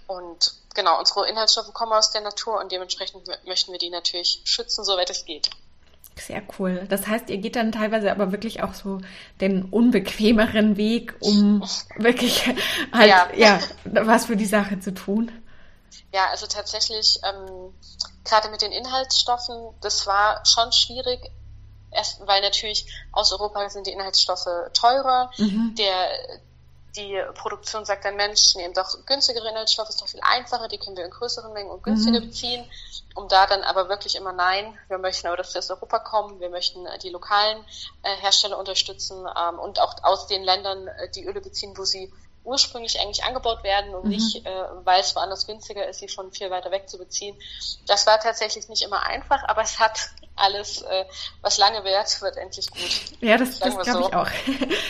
Und 0.07 0.55
genau, 0.75 0.99
unsere 0.99 1.28
Inhaltsstoffe 1.28 1.73
kommen 1.75 1.93
aus 1.93 2.11
der 2.11 2.23
Natur 2.23 2.59
und 2.59 2.73
dementsprechend 2.73 3.28
möchten 3.45 3.73
wir 3.73 3.78
die 3.78 3.90
natürlich 3.90 4.40
schützen, 4.45 4.85
soweit 4.85 5.11
es 5.11 5.26
geht. 5.26 5.50
Sehr 6.21 6.43
cool. 6.59 6.87
Das 6.89 7.07
heißt, 7.07 7.31
ihr 7.31 7.39
geht 7.39 7.57
dann 7.57 7.73
teilweise 7.73 8.11
aber 8.11 8.33
wirklich 8.33 8.63
auch 8.63 8.75
so 8.75 9.01
den 9.41 9.65
unbequemeren 9.65 10.77
Weg, 10.77 11.15
um 11.21 11.63
wirklich 11.97 12.47
halt, 12.93 13.09
ja. 13.09 13.29
ja, 13.35 13.61
was 13.85 14.27
für 14.27 14.37
die 14.37 14.47
Sache 14.47 14.81
zu 14.81 14.93
tun. 14.93 15.31
Ja, 16.13 16.27
also 16.31 16.47
tatsächlich, 16.47 17.21
ähm, 17.23 17.73
gerade 18.25 18.49
mit 18.51 18.63
den 18.63 18.73
Inhaltsstoffen, 18.73 19.57
das 19.81 20.07
war 20.07 20.45
schon 20.45 20.73
schwierig, 20.73 21.31
erst, 21.91 22.27
weil 22.27 22.41
natürlich 22.41 22.87
aus 23.13 23.33
Europa 23.33 23.69
sind 23.69 23.87
die 23.87 23.93
Inhaltsstoffe 23.93 24.49
teurer. 24.73 25.31
Mhm. 25.39 25.75
Der, 25.77 26.09
die 26.99 27.23
Produktion 27.35 27.85
sagt 27.85 28.05
dann, 28.05 28.17
Mensch, 28.17 28.55
nehmt 28.57 28.76
doch 28.76 29.07
günstigere 29.07 29.49
Inhaltsstoffe, 29.49 29.88
ist 29.88 30.00
doch 30.00 30.09
viel 30.09 30.21
einfacher, 30.23 30.69
die 30.69 30.78
können 30.78 30.97
wir 30.97 31.05
in 31.05 31.11
größeren 31.11 31.52
Mengen 31.52 31.71
und 31.71 31.83
günstiger 31.83 32.21
mhm. 32.21 32.26
beziehen. 32.26 32.71
Um 33.14 33.28
da 33.28 33.47
dann 33.47 33.62
aber 33.62 33.88
wirklich 33.88 34.17
immer 34.17 34.33
nein, 34.33 34.78
wir 34.88 34.99
möchten 34.99 35.26
aber, 35.26 35.37
dass 35.37 35.52
sie 35.52 35.59
aus 35.59 35.71
Europa 35.71 35.99
kommen, 36.00 36.40
wir 36.40 36.50
möchten 36.50 36.85
äh, 36.87 36.99
die 36.99 37.11
lokalen 37.11 37.64
äh, 38.02 38.17
Hersteller 38.17 38.59
unterstützen 38.59 39.26
ähm, 39.37 39.59
und 39.59 39.81
auch 39.81 39.95
aus 40.02 40.26
den 40.26 40.43
Ländern 40.45 40.87
äh, 40.87 41.11
die 41.11 41.25
Öle 41.25 41.40
beziehen, 41.40 41.76
wo 41.76 41.85
sie 41.85 42.12
ursprünglich 42.45 43.00
eigentlich 43.00 43.25
angebaut 43.25 43.62
werden 43.62 43.95
und 43.95 44.05
mhm. 44.05 44.11
nicht, 44.11 44.47
äh, 44.47 44.64
weil 44.85 45.00
es 45.00 45.14
woanders 45.14 45.47
günstiger 45.47 45.87
ist, 45.88 46.00
sie 46.00 46.09
schon 46.09 46.33
viel 46.33 46.50
weiter 46.50 46.71
weg 46.71 46.88
zu 46.88 46.99
beziehen. 46.99 47.37
Das 47.87 48.07
war 48.07 48.19
tatsächlich 48.21 48.69
nicht 48.69 48.83
immer 48.83 49.02
einfach, 49.02 49.43
aber 49.47 49.62
es 49.62 49.78
hat 49.78 50.11
alles, 50.38 50.83
äh, 50.83 51.04
was 51.42 51.59
lange 51.59 51.85
währt, 51.85 52.21
wird 52.23 52.37
endlich 52.37 52.71
gut. 52.71 53.00
Ja, 53.21 53.37
das, 53.37 53.59
das 53.59 53.78
glaube 53.78 54.02
so. 54.02 54.09
ich 54.09 54.14
auch. 54.14 54.28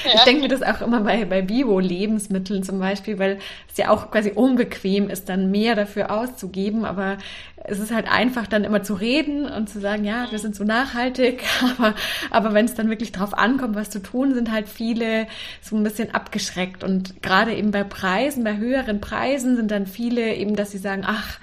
Ja. 0.05 0.15
Ich 0.15 0.21
denke 0.23 0.43
mir 0.43 0.49
das 0.49 0.63
auch 0.63 0.81
immer 0.81 1.01
bei, 1.01 1.25
bei 1.25 1.43
Bio-Lebensmitteln 1.43 2.63
zum 2.63 2.79
Beispiel, 2.79 3.19
weil 3.19 3.39
es 3.71 3.77
ja 3.77 3.91
auch 3.91 4.11
quasi 4.11 4.33
unbequem 4.33 5.11
ist, 5.11 5.29
dann 5.29 5.51
mehr 5.51 5.75
dafür 5.75 6.11
auszugeben, 6.11 6.85
aber 6.85 7.19
es 7.65 7.79
ist 7.79 7.93
halt 7.93 8.09
einfach 8.11 8.47
dann 8.47 8.65
immer 8.65 8.83
zu 8.83 8.95
reden 8.95 9.47
und 9.47 9.69
zu 9.69 9.81
sagen, 9.81 10.05
ja, 10.05 10.31
wir 10.31 10.39
sind 10.39 10.57
so 10.57 10.65
nachhaltig, 10.65 11.45
aber, 11.79 11.95
aber 12.31 12.55
wenn 12.55 12.65
es 12.65 12.75
dann 12.75 12.89
wirklich 12.89 13.13
drauf 13.13 13.35
ankommt, 13.35 13.75
was 13.75 13.91
zu 13.91 14.01
tun, 14.01 14.35
sind 14.35 14.51
halt 14.51 14.69
viele 14.69 15.27
so 15.61 15.77
ein 15.77 15.83
bisschen 15.83 16.15
abgeschreckt 16.15 16.83
und 16.83 17.23
gerade 17.23 17.55
eben 17.55 17.71
bei 17.71 17.85
Preisen, 17.85 18.45
bei 18.45 18.57
höheren 18.57 19.01
Preisen 19.01 19.57
sind 19.57 19.71
dann 19.71 19.87
viele 19.87 20.35
eben, 20.35 20.57
dass 20.57 20.71
sie 20.71 20.79
sagen, 20.79 21.05
ach, 21.07 21.39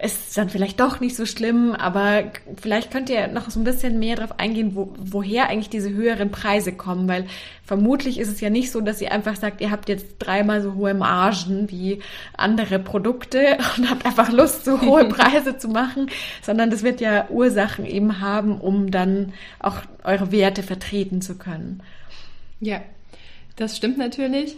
ist 0.00 0.36
dann 0.36 0.50
vielleicht 0.50 0.78
doch 0.78 1.00
nicht 1.00 1.16
so 1.16 1.24
schlimm, 1.24 1.72
aber 1.72 2.24
vielleicht 2.60 2.90
könnt 2.90 3.08
ihr 3.08 3.28
noch 3.28 3.48
so 3.48 3.58
ein 3.58 3.64
bisschen 3.64 3.98
mehr 3.98 4.16
darauf 4.16 4.38
eingehen, 4.38 4.74
wo, 4.74 4.92
woher 4.98 5.48
eigentlich 5.48 5.70
diese 5.70 5.88
höheren 5.90 6.30
Preise 6.30 6.72
kommen, 6.72 7.08
weil 7.08 7.26
vermutlich 7.64 8.18
ist 8.18 8.28
es 8.28 8.42
ja 8.42 8.50
nicht 8.50 8.70
so, 8.70 8.82
dass 8.82 9.00
ihr 9.00 9.10
einfach 9.10 9.36
sagt, 9.36 9.62
ihr 9.62 9.70
habt 9.70 9.88
jetzt 9.88 10.16
dreimal 10.18 10.60
so 10.60 10.74
hohe 10.74 10.92
Margen 10.92 11.70
wie 11.70 12.00
andere 12.36 12.78
Produkte 12.78 13.56
und 13.78 13.88
habt 13.88 14.04
einfach 14.04 14.30
Lust, 14.30 14.66
so 14.66 14.82
hohe 14.82 15.04
Preise 15.08 15.56
zu 15.56 15.68
machen, 15.68 16.10
sondern 16.42 16.68
das 16.68 16.82
wird 16.82 17.00
ja 17.00 17.30
Ursachen 17.30 17.86
eben 17.86 18.20
haben, 18.20 18.60
um 18.60 18.90
dann 18.90 19.32
auch 19.60 19.78
eure 20.04 20.30
Werte 20.30 20.62
vertreten 20.62 21.22
zu 21.22 21.38
können. 21.38 21.82
Ja, 22.60 22.82
das 23.56 23.78
stimmt 23.78 23.96
natürlich. 23.96 24.56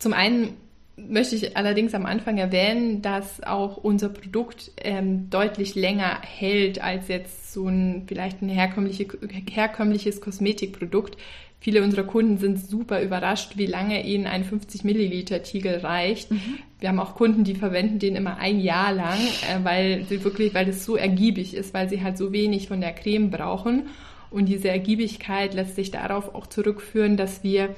Zum 0.00 0.12
einen 0.12 0.56
möchte 0.96 1.36
ich 1.36 1.56
allerdings 1.56 1.94
am 1.94 2.06
Anfang 2.06 2.38
erwähnen, 2.38 3.02
dass 3.02 3.42
auch 3.42 3.76
unser 3.76 4.08
Produkt 4.08 4.72
ähm, 4.82 5.30
deutlich 5.30 5.74
länger 5.74 6.20
hält 6.22 6.82
als 6.82 7.08
jetzt 7.08 7.52
so 7.52 7.68
ein 7.68 8.04
vielleicht 8.06 8.42
ein 8.42 8.48
herkömmliche, 8.48 9.06
herkömmliches 9.50 10.20
Kosmetikprodukt. 10.20 11.16
Viele 11.62 11.82
unserer 11.82 12.04
Kunden 12.04 12.38
sind 12.38 12.58
super 12.58 13.02
überrascht, 13.02 13.58
wie 13.58 13.66
lange 13.66 14.02
ihnen 14.02 14.26
ein 14.26 14.44
50 14.44 14.82
Milliliter 14.82 15.42
Tiegel 15.42 15.78
reicht. 15.78 16.30
Mhm. 16.30 16.58
Wir 16.78 16.88
haben 16.88 17.00
auch 17.00 17.14
Kunden, 17.14 17.44
die 17.44 17.54
verwenden 17.54 17.98
den 17.98 18.16
immer 18.16 18.38
ein 18.38 18.60
Jahr 18.60 18.92
lang, 18.92 19.18
äh, 19.18 19.62
weil 19.62 20.04
sie 20.08 20.24
wirklich, 20.24 20.54
weil 20.54 20.68
es 20.68 20.84
so 20.84 20.96
ergiebig 20.96 21.54
ist, 21.54 21.74
weil 21.74 21.88
sie 21.90 22.02
halt 22.02 22.16
so 22.16 22.32
wenig 22.32 22.68
von 22.68 22.80
der 22.80 22.92
Creme 22.92 23.30
brauchen. 23.30 23.88
Und 24.30 24.46
diese 24.46 24.68
Ergiebigkeit 24.68 25.54
lässt 25.54 25.76
sich 25.76 25.90
darauf 25.90 26.34
auch 26.34 26.46
zurückführen, 26.46 27.16
dass 27.16 27.42
wir 27.42 27.74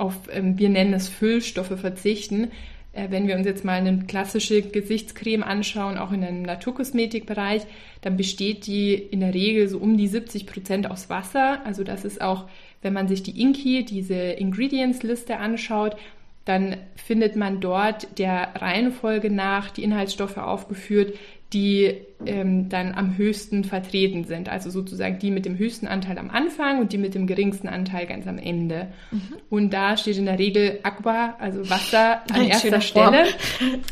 auf, 0.00 0.14
ähm, 0.32 0.58
wir 0.58 0.68
nennen 0.68 0.94
es 0.94 1.08
Füllstoffe 1.08 1.78
verzichten. 1.78 2.50
Äh, 2.92 3.08
wenn 3.10 3.28
wir 3.28 3.36
uns 3.36 3.46
jetzt 3.46 3.64
mal 3.64 3.74
eine 3.74 4.04
klassische 4.06 4.62
Gesichtscreme 4.62 5.42
anschauen, 5.42 5.98
auch 5.98 6.12
in 6.12 6.24
einem 6.24 6.42
Naturkosmetikbereich, 6.42 7.62
dann 8.00 8.16
besteht 8.16 8.66
die 8.66 8.94
in 8.94 9.20
der 9.20 9.34
Regel 9.34 9.68
so 9.68 9.78
um 9.78 9.96
die 9.96 10.08
70 10.08 10.46
Prozent 10.46 10.90
aus 10.90 11.08
Wasser. 11.08 11.64
Also 11.64 11.84
das 11.84 12.04
ist 12.04 12.20
auch, 12.20 12.48
wenn 12.82 12.92
man 12.92 13.08
sich 13.08 13.22
die 13.22 13.40
Inki, 13.40 13.84
diese 13.84 14.14
Ingredients-Liste 14.14 15.36
anschaut, 15.36 15.96
dann 16.44 16.76
findet 16.96 17.36
man 17.36 17.60
dort 17.60 18.18
der 18.18 18.54
Reihenfolge 18.56 19.30
nach 19.30 19.70
die 19.70 19.84
Inhaltsstoffe 19.84 20.38
aufgeführt, 20.38 21.14
die 21.52 21.96
ähm, 22.26 22.68
dann 22.68 22.94
am 22.94 23.16
höchsten 23.16 23.64
vertreten 23.64 24.24
sind. 24.24 24.48
Also 24.48 24.70
sozusagen 24.70 25.18
die 25.18 25.32
mit 25.32 25.46
dem 25.46 25.58
höchsten 25.58 25.88
Anteil 25.88 26.18
am 26.18 26.30
Anfang 26.30 26.78
und 26.78 26.92
die 26.92 26.98
mit 26.98 27.14
dem 27.14 27.26
geringsten 27.26 27.66
Anteil 27.66 28.06
ganz 28.06 28.28
am 28.28 28.38
Ende. 28.38 28.88
Mhm. 29.10 29.20
Und 29.48 29.72
da 29.72 29.96
steht 29.96 30.16
in 30.16 30.26
der 30.26 30.38
Regel 30.38 30.78
Aqua, 30.84 31.34
also 31.40 31.68
Wasser, 31.68 32.22
an 32.32 32.46
erster 32.46 32.80
Stelle. 32.80 33.24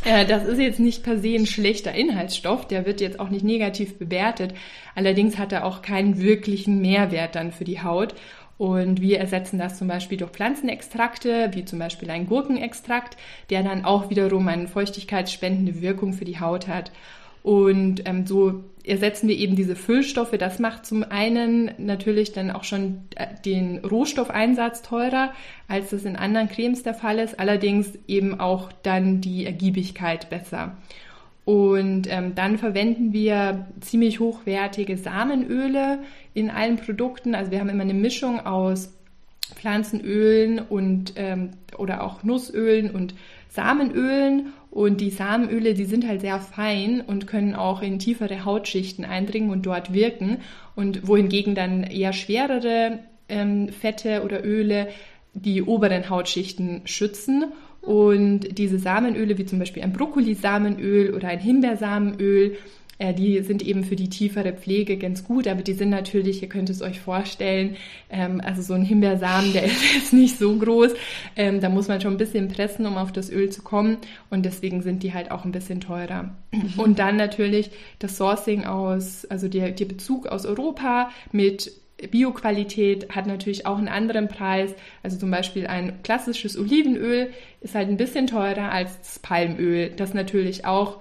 Äh, 0.04 0.26
das 0.26 0.44
ist 0.44 0.60
jetzt 0.60 0.80
nicht 0.80 1.02
per 1.02 1.18
se 1.18 1.34
ein 1.34 1.46
schlechter 1.46 1.92
Inhaltsstoff, 1.92 2.66
der 2.66 2.86
wird 2.86 3.00
jetzt 3.00 3.18
auch 3.18 3.30
nicht 3.30 3.44
negativ 3.44 3.98
bewertet. 3.98 4.54
Allerdings 4.94 5.38
hat 5.38 5.52
er 5.52 5.64
auch 5.64 5.82
keinen 5.82 6.20
wirklichen 6.20 6.80
Mehrwert 6.80 7.34
dann 7.34 7.52
für 7.52 7.64
die 7.64 7.82
Haut. 7.82 8.14
Und 8.58 9.00
wir 9.00 9.20
ersetzen 9.20 9.58
das 9.58 9.78
zum 9.78 9.86
Beispiel 9.86 10.18
durch 10.18 10.32
Pflanzenextrakte, 10.32 11.50
wie 11.54 11.64
zum 11.64 11.78
Beispiel 11.78 12.10
ein 12.10 12.26
Gurkenextrakt, 12.26 13.16
der 13.50 13.62
dann 13.62 13.84
auch 13.84 14.10
wiederum 14.10 14.48
eine 14.48 14.66
feuchtigkeitsspendende 14.66 15.80
Wirkung 15.80 16.12
für 16.12 16.24
die 16.24 16.40
Haut 16.40 16.66
hat. 16.66 16.90
Und 17.44 18.02
ähm, 18.06 18.26
so 18.26 18.64
ersetzen 18.84 19.28
wir 19.28 19.36
eben 19.36 19.54
diese 19.54 19.76
Füllstoffe. 19.76 20.32
Das 20.32 20.58
macht 20.58 20.86
zum 20.86 21.04
einen 21.04 21.70
natürlich 21.78 22.32
dann 22.32 22.50
auch 22.50 22.64
schon 22.64 23.02
äh, 23.14 23.26
den 23.44 23.78
Rohstoffeinsatz 23.78 24.82
teurer, 24.82 25.32
als 25.68 25.90
das 25.90 26.04
in 26.04 26.16
anderen 26.16 26.48
Cremes 26.48 26.82
der 26.82 26.94
Fall 26.94 27.20
ist. 27.20 27.38
Allerdings 27.38 27.96
eben 28.08 28.40
auch 28.40 28.72
dann 28.82 29.20
die 29.20 29.46
Ergiebigkeit 29.46 30.28
besser. 30.30 30.76
Und 31.48 32.08
ähm, 32.10 32.34
dann 32.34 32.58
verwenden 32.58 33.14
wir 33.14 33.68
ziemlich 33.80 34.20
hochwertige 34.20 34.98
Samenöle 34.98 36.00
in 36.34 36.50
allen 36.50 36.76
Produkten. 36.76 37.34
Also 37.34 37.50
wir 37.50 37.60
haben 37.60 37.70
immer 37.70 37.84
eine 37.84 37.94
Mischung 37.94 38.44
aus 38.44 38.92
Pflanzenölen 39.54 40.58
und 40.58 41.14
ähm, 41.16 41.52
oder 41.78 42.02
auch 42.02 42.22
Nussölen 42.22 42.90
und 42.90 43.14
Samenölen. 43.48 44.52
Und 44.70 45.00
die 45.00 45.08
Samenöle, 45.08 45.72
die 45.72 45.86
sind 45.86 46.06
halt 46.06 46.20
sehr 46.20 46.38
fein 46.38 47.00
und 47.00 47.26
können 47.26 47.54
auch 47.54 47.80
in 47.80 47.98
tiefere 47.98 48.44
Hautschichten 48.44 49.06
eindringen 49.06 49.48
und 49.48 49.64
dort 49.64 49.94
wirken. 49.94 50.42
Und 50.76 51.08
wohingegen 51.08 51.54
dann 51.54 51.82
eher 51.82 52.12
schwerere 52.12 52.98
ähm, 53.30 53.70
Fette 53.70 54.22
oder 54.22 54.44
Öle 54.44 54.88
die 55.32 55.62
oberen 55.62 56.10
Hautschichten 56.10 56.82
schützen 56.84 57.46
und 57.80 58.58
diese 58.58 58.78
Samenöle, 58.78 59.38
wie 59.38 59.46
zum 59.46 59.58
Beispiel 59.58 59.82
ein 59.82 59.92
Brokkolisamenöl 59.92 61.14
oder 61.14 61.28
ein 61.28 61.40
Himbeersamenöl, 61.40 62.56
äh, 62.98 63.14
die 63.14 63.40
sind 63.42 63.62
eben 63.62 63.84
für 63.84 63.96
die 63.96 64.08
tiefere 64.08 64.52
Pflege 64.52 64.98
ganz 64.98 65.24
gut, 65.24 65.46
aber 65.46 65.62
die 65.62 65.72
sind 65.72 65.90
natürlich, 65.90 66.42
ihr 66.42 66.48
könnt 66.48 66.68
es 66.68 66.82
euch 66.82 67.00
vorstellen, 67.00 67.76
ähm, 68.10 68.40
also 68.44 68.60
so 68.60 68.74
ein 68.74 68.82
Himbeersamen, 68.82 69.52
der 69.52 69.64
ist 69.66 69.94
jetzt 69.94 70.12
nicht 70.12 70.38
so 70.38 70.56
groß. 70.56 70.92
Ähm, 71.36 71.60
da 71.60 71.68
muss 71.68 71.88
man 71.88 72.00
schon 72.00 72.14
ein 72.14 72.18
bisschen 72.18 72.48
pressen, 72.48 72.86
um 72.86 72.96
auf 72.96 73.12
das 73.12 73.30
Öl 73.30 73.50
zu 73.50 73.62
kommen. 73.62 73.98
Und 74.30 74.44
deswegen 74.44 74.82
sind 74.82 75.02
die 75.02 75.14
halt 75.14 75.30
auch 75.30 75.44
ein 75.44 75.52
bisschen 75.52 75.80
teurer. 75.80 76.34
Mhm. 76.50 76.72
Und 76.76 76.98
dann 76.98 77.16
natürlich 77.16 77.70
das 78.00 78.16
Sourcing 78.16 78.64
aus, 78.64 79.24
also 79.26 79.48
der, 79.48 79.70
der 79.70 79.84
Bezug 79.84 80.26
aus 80.26 80.44
Europa 80.44 81.10
mit 81.30 81.72
Bioqualität 82.10 83.14
hat 83.14 83.26
natürlich 83.26 83.66
auch 83.66 83.78
einen 83.78 83.88
anderen 83.88 84.28
Preis. 84.28 84.74
Also 85.02 85.18
zum 85.18 85.30
Beispiel 85.30 85.66
ein 85.66 86.02
klassisches 86.02 86.56
Olivenöl 86.56 87.30
ist 87.60 87.74
halt 87.74 87.88
ein 87.88 87.96
bisschen 87.96 88.26
teurer 88.28 88.70
als 88.70 88.98
das 88.98 89.18
Palmöl, 89.18 89.90
das 89.90 90.14
natürlich 90.14 90.64
auch 90.64 90.98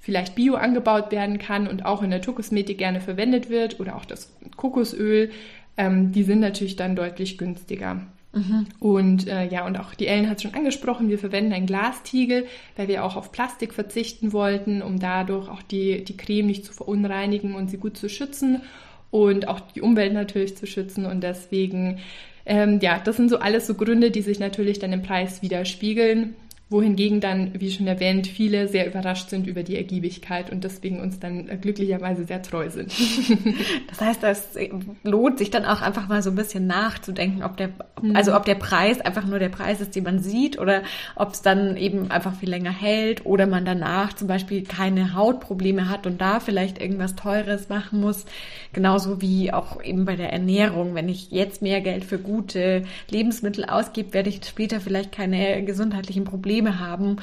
vielleicht 0.00 0.34
bio 0.34 0.54
angebaut 0.54 1.12
werden 1.12 1.38
kann 1.38 1.68
und 1.68 1.84
auch 1.84 2.02
in 2.02 2.10
der 2.10 2.20
Naturkosmetik 2.20 2.78
gerne 2.78 3.00
verwendet 3.00 3.50
wird 3.50 3.78
oder 3.78 3.96
auch 3.96 4.06
das 4.06 4.32
Kokosöl. 4.56 5.30
Ähm, 5.76 6.12
die 6.12 6.22
sind 6.22 6.40
natürlich 6.40 6.76
dann 6.76 6.96
deutlich 6.96 7.36
günstiger. 7.36 8.00
Mhm. 8.32 8.66
Und 8.80 9.28
äh, 9.28 9.46
ja, 9.48 9.66
und 9.66 9.78
auch 9.78 9.94
die 9.94 10.06
Ellen 10.06 10.30
hat 10.30 10.38
es 10.38 10.42
schon 10.42 10.54
angesprochen, 10.54 11.10
wir 11.10 11.18
verwenden 11.18 11.52
ein 11.52 11.66
Glastiegel, 11.66 12.46
weil 12.76 12.88
wir 12.88 13.04
auch 13.04 13.16
auf 13.16 13.32
Plastik 13.32 13.74
verzichten 13.74 14.32
wollten, 14.32 14.80
um 14.80 14.98
dadurch 14.98 15.48
auch 15.48 15.62
die, 15.62 16.04
die 16.04 16.16
Creme 16.16 16.46
nicht 16.46 16.64
zu 16.64 16.72
verunreinigen 16.72 17.54
und 17.54 17.68
sie 17.68 17.78
gut 17.78 17.98
zu 17.98 18.08
schützen 18.08 18.62
und 19.10 19.48
auch 19.48 19.60
die 19.60 19.80
Umwelt 19.80 20.12
natürlich 20.12 20.56
zu 20.56 20.66
schützen. 20.66 21.06
Und 21.06 21.22
deswegen, 21.22 22.00
ähm, 22.46 22.78
ja, 22.82 22.98
das 22.98 23.16
sind 23.16 23.30
so 23.30 23.38
alles 23.38 23.66
so 23.66 23.74
Gründe, 23.74 24.10
die 24.10 24.22
sich 24.22 24.38
natürlich 24.38 24.78
dann 24.78 24.92
im 24.92 25.02
Preis 25.02 25.42
widerspiegeln 25.42 26.34
wohingegen 26.70 27.20
dann, 27.20 27.52
wie 27.58 27.70
schon 27.70 27.86
erwähnt, 27.86 28.26
viele 28.26 28.68
sehr 28.68 28.86
überrascht 28.86 29.30
sind 29.30 29.46
über 29.46 29.62
die 29.62 29.76
Ergiebigkeit 29.76 30.52
und 30.52 30.64
deswegen 30.64 31.00
uns 31.00 31.18
dann 31.18 31.46
glücklicherweise 31.60 32.24
sehr 32.24 32.42
treu 32.42 32.68
sind. 32.70 32.92
Das 33.88 34.00
heißt, 34.00 34.24
es 34.24 34.48
lohnt 35.02 35.38
sich 35.38 35.50
dann 35.50 35.64
auch 35.64 35.80
einfach 35.80 36.08
mal 36.08 36.22
so 36.22 36.30
ein 36.30 36.36
bisschen 36.36 36.66
nachzudenken, 36.66 37.42
ob 37.42 37.56
der, 37.56 37.70
mhm. 38.00 38.14
also 38.14 38.36
ob 38.36 38.44
der 38.44 38.54
Preis 38.54 39.00
einfach 39.00 39.26
nur 39.26 39.38
der 39.38 39.48
Preis 39.48 39.80
ist, 39.80 39.96
den 39.96 40.04
man 40.04 40.20
sieht 40.20 40.58
oder 40.58 40.82
ob 41.16 41.32
es 41.32 41.42
dann 41.42 41.76
eben 41.76 42.10
einfach 42.10 42.34
viel 42.34 42.50
länger 42.50 42.70
hält 42.70 43.26
oder 43.26 43.46
man 43.46 43.64
danach 43.64 44.12
zum 44.12 44.28
Beispiel 44.28 44.62
keine 44.62 45.14
Hautprobleme 45.14 45.88
hat 45.88 46.06
und 46.06 46.20
da 46.20 46.38
vielleicht 46.38 46.80
irgendwas 46.80 47.16
Teures 47.16 47.68
machen 47.68 48.00
muss. 48.00 48.26
Genauso 48.72 49.20
wie 49.20 49.52
auch 49.52 49.82
eben 49.82 50.04
bei 50.04 50.16
der 50.16 50.32
Ernährung. 50.32 50.94
Wenn 50.94 51.08
ich 51.08 51.30
jetzt 51.30 51.62
mehr 51.62 51.80
Geld 51.80 52.04
für 52.04 52.18
gute 52.18 52.84
Lebensmittel 53.10 53.64
ausgebe, 53.64 54.12
werde 54.12 54.28
ich 54.28 54.44
später 54.44 54.80
vielleicht 54.80 55.12
keine 55.12 55.64
gesundheitlichen 55.64 56.24
Probleme 56.24 56.57
Probleme 56.58 56.78
haben. 56.78 57.16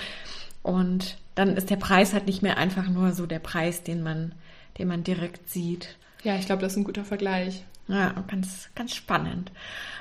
Und 0.63 1.17
dann 1.36 1.58
ist 1.58 1.69
der 1.69 1.76
Preis 1.76 2.13
halt 2.13 2.26
nicht 2.26 2.41
mehr 2.41 2.58
einfach 2.58 2.88
nur 2.88 3.12
so 3.12 3.26
der 3.26 3.39
Preis, 3.39 3.84
den 3.84 4.02
man, 4.02 4.34
den 4.78 4.88
man 4.88 5.04
direkt 5.04 5.50
sieht. 5.50 5.98
Ja, 6.24 6.36
ich 6.38 6.45
glaube, 6.45 6.62
das 6.62 6.74
ist 6.74 6.78
ein 6.78 6.84
guter 6.86 7.06
Vergleich. 7.06 7.65
Ja, 7.88 8.15
ganz, 8.28 8.69
ganz 8.74 8.95
spannend. 8.95 9.52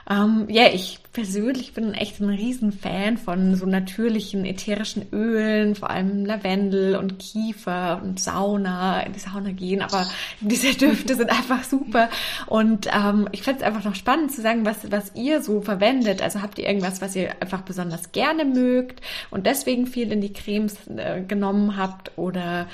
Ähm, 0.09 0.47
ja, 0.49 0.67
ich 0.73 0.99
persönlich 1.15 1.73
bin 1.73 1.95
echt 1.95 2.21
ein 2.21 2.29
Riesenfan 2.29 3.17
von 3.17 3.55
so 3.55 3.65
natürlichen 3.65 4.45
ätherischen 4.45 5.07
Ölen, 5.13 5.75
vor 5.77 5.89
allem 5.89 6.27
Lavendel 6.27 6.97
und 6.97 7.19
Kiefer 7.19 8.03
und 8.03 8.21
Sauna, 8.21 9.01
in 9.03 9.13
die 9.13 9.21
Sauna 9.21 9.53
gehen, 9.53 9.81
aber 9.81 10.07
diese 10.41 10.75
Düfte 10.77 11.15
sind 11.15 11.31
einfach 11.31 11.65
super. 11.65 12.11
Und 12.47 12.89
ähm, 12.93 13.29
ich 13.33 13.43
fände 13.43 13.61
es 13.61 13.67
einfach 13.67 13.85
noch 13.85 13.95
spannend 13.95 14.33
zu 14.33 14.43
sagen, 14.43 14.67
was, 14.67 14.91
was 14.91 15.13
ihr 15.15 15.41
so 15.41 15.63
verwendet. 15.63 16.21
Also 16.21 16.43
habt 16.43 16.59
ihr 16.59 16.67
irgendwas, 16.67 17.01
was 17.01 17.17
ihr 17.17 17.31
einfach 17.41 17.63
besonders 17.63 18.13
gerne 18.13 18.45
mögt 18.45 19.01
und 19.31 19.47
deswegen 19.47 19.87
viel 19.87 20.13
in 20.13 20.21
die 20.21 20.33
Cremes 20.33 20.77
äh, 20.89 21.23
genommen 21.23 21.77
habt 21.79 22.11
oder 22.17 22.67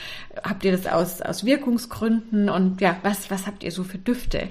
habt 0.42 0.64
ihr 0.64 0.72
das 0.72 0.86
aus, 0.86 1.20
aus 1.20 1.44
Wirkungsgründen 1.44 2.48
und 2.48 2.80
ja, 2.80 2.96
was, 3.02 3.30
was 3.30 3.46
habt 3.46 3.62
ihr 3.62 3.70
so 3.70 3.84
für 3.84 3.98
Düfte? 3.98 4.48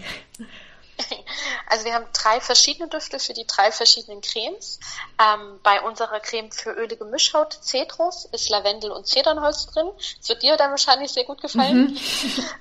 Also 1.69 1.85
wir 1.85 1.93
haben 1.93 2.05
drei 2.13 2.41
verschiedene 2.41 2.89
Düfte 2.89 3.19
für 3.19 3.33
die 3.33 3.45
drei 3.45 3.71
verschiedenen 3.71 4.21
Cremes. 4.21 4.79
Ähm, 5.19 5.59
bei 5.63 5.81
unserer 5.81 6.19
Creme 6.19 6.51
für 6.51 6.71
ölige 6.71 7.05
Mischhaut 7.05 7.53
Cetrus 7.63 8.25
ist 8.25 8.49
Lavendel 8.49 8.91
und 8.91 9.07
Zedernholz 9.07 9.67
drin. 9.67 9.89
Das 10.17 10.29
wird 10.29 10.41
dir 10.41 10.57
dann 10.57 10.71
wahrscheinlich 10.71 11.11
sehr 11.11 11.25
gut 11.25 11.41
gefallen. 11.41 11.91
Mhm. 11.93 11.99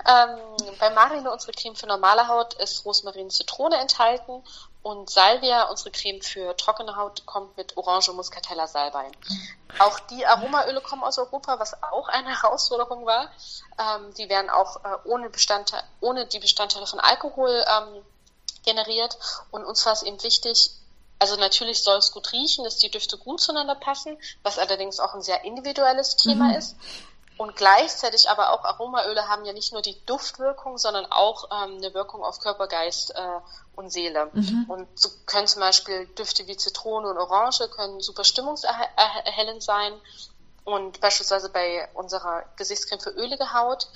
Ähm, 0.09 0.39
bei 0.79 0.91
Marine, 0.91 1.31
unsere 1.31 1.53
Creme 1.53 1.77
für 1.77 1.87
normale 1.87 2.29
Haut, 2.29 2.55
ist 2.55 2.85
Rosmarin 2.87 3.29
Zitrone 3.31 3.77
enthalten 3.77 4.43
und 4.83 5.11
Salvia, 5.11 5.65
unsere 5.65 5.91
Creme 5.91 6.23
für 6.23 6.57
trockene 6.57 6.97
Haut, 6.97 7.27
kommt 7.27 7.57
mit 7.57 7.77
Orange 7.77 8.13
Muscatella 8.13 8.67
Salbei. 8.67 9.11
Auch 9.81 9.99
die 10.01 10.25
Aromaöle 10.25 10.81
kommen 10.81 11.03
aus 11.03 11.19
Europa, 11.19 11.59
was 11.59 11.83
auch 11.83 12.09
eine 12.09 12.29
Herausforderung 12.43 13.05
war. 13.05 13.31
Ähm, 13.79 14.15
die 14.15 14.29
werden 14.29 14.51
auch 14.51 14.77
äh, 14.85 14.97
ohne, 15.05 15.29
Bestandteil, 15.31 15.83
ohne 16.01 16.27
die 16.27 16.39
Bestandteile 16.39 16.87
von 16.87 17.01
Alkohol 17.01 17.65
ähm, 17.69 18.03
generiert. 18.69 19.19
Und 19.51 19.65
uns 19.65 19.85
war 19.87 19.95
es 19.95 20.03
eben 20.03 20.23
wichtig, 20.23 20.71
also 21.19 21.37
natürlich 21.37 21.83
soll 21.83 21.99
es 21.99 22.13
gut 22.13 22.33
riechen, 22.33 22.65
dass 22.65 22.77
die 22.77 22.91
Düfte 22.91 23.19
gut 23.19 23.41
zueinander 23.41 23.75
passen, 23.75 24.17
was 24.43 24.59
allerdings 24.59 25.01
auch 25.01 25.15
ein 25.15 25.23
sehr 25.23 25.45
individuelles 25.45 26.17
Thema 26.17 26.49
mhm. 26.49 26.55
ist. 26.55 26.77
Und 27.39 27.55
gleichzeitig 27.55 28.29
aber 28.29 28.53
auch 28.53 28.65
Aromaöle 28.65 29.29
haben 29.29 29.45
ja 29.45 29.53
nicht 29.53 29.73
nur 29.73 29.81
die 29.81 29.97
Duftwirkung, 30.07 30.77
sondern 30.77 31.07
auch 31.07 31.45
ähm, 31.53 31.77
eine 31.77 31.95
Wirkung 31.95 32.25
auf 32.25 32.41
Körper, 32.41 32.67
Geist 32.67 33.15
äh, 33.15 33.41
und 33.77 33.93
Seele. 33.93 34.29
Mhm. 34.33 34.65
Und 34.69 34.89
so 34.99 35.09
können 35.25 35.47
zum 35.47 35.61
Beispiel 35.61 36.07
Düfte 36.19 36.49
wie 36.49 36.57
Zitrone 36.57 37.09
und 37.09 37.17
Orange 37.17 37.69
können 37.69 38.01
super 38.01 38.25
stimmungserhellend 38.25 39.63
sein. 39.63 39.93
Und 40.65 41.01
beispielsweise 41.01 41.49
bei 41.49 41.89
unserer 41.95 42.45
Gesichtscreme 42.57 43.01
für 43.01 43.11
ölige 43.11 43.53
Haut 43.55 43.89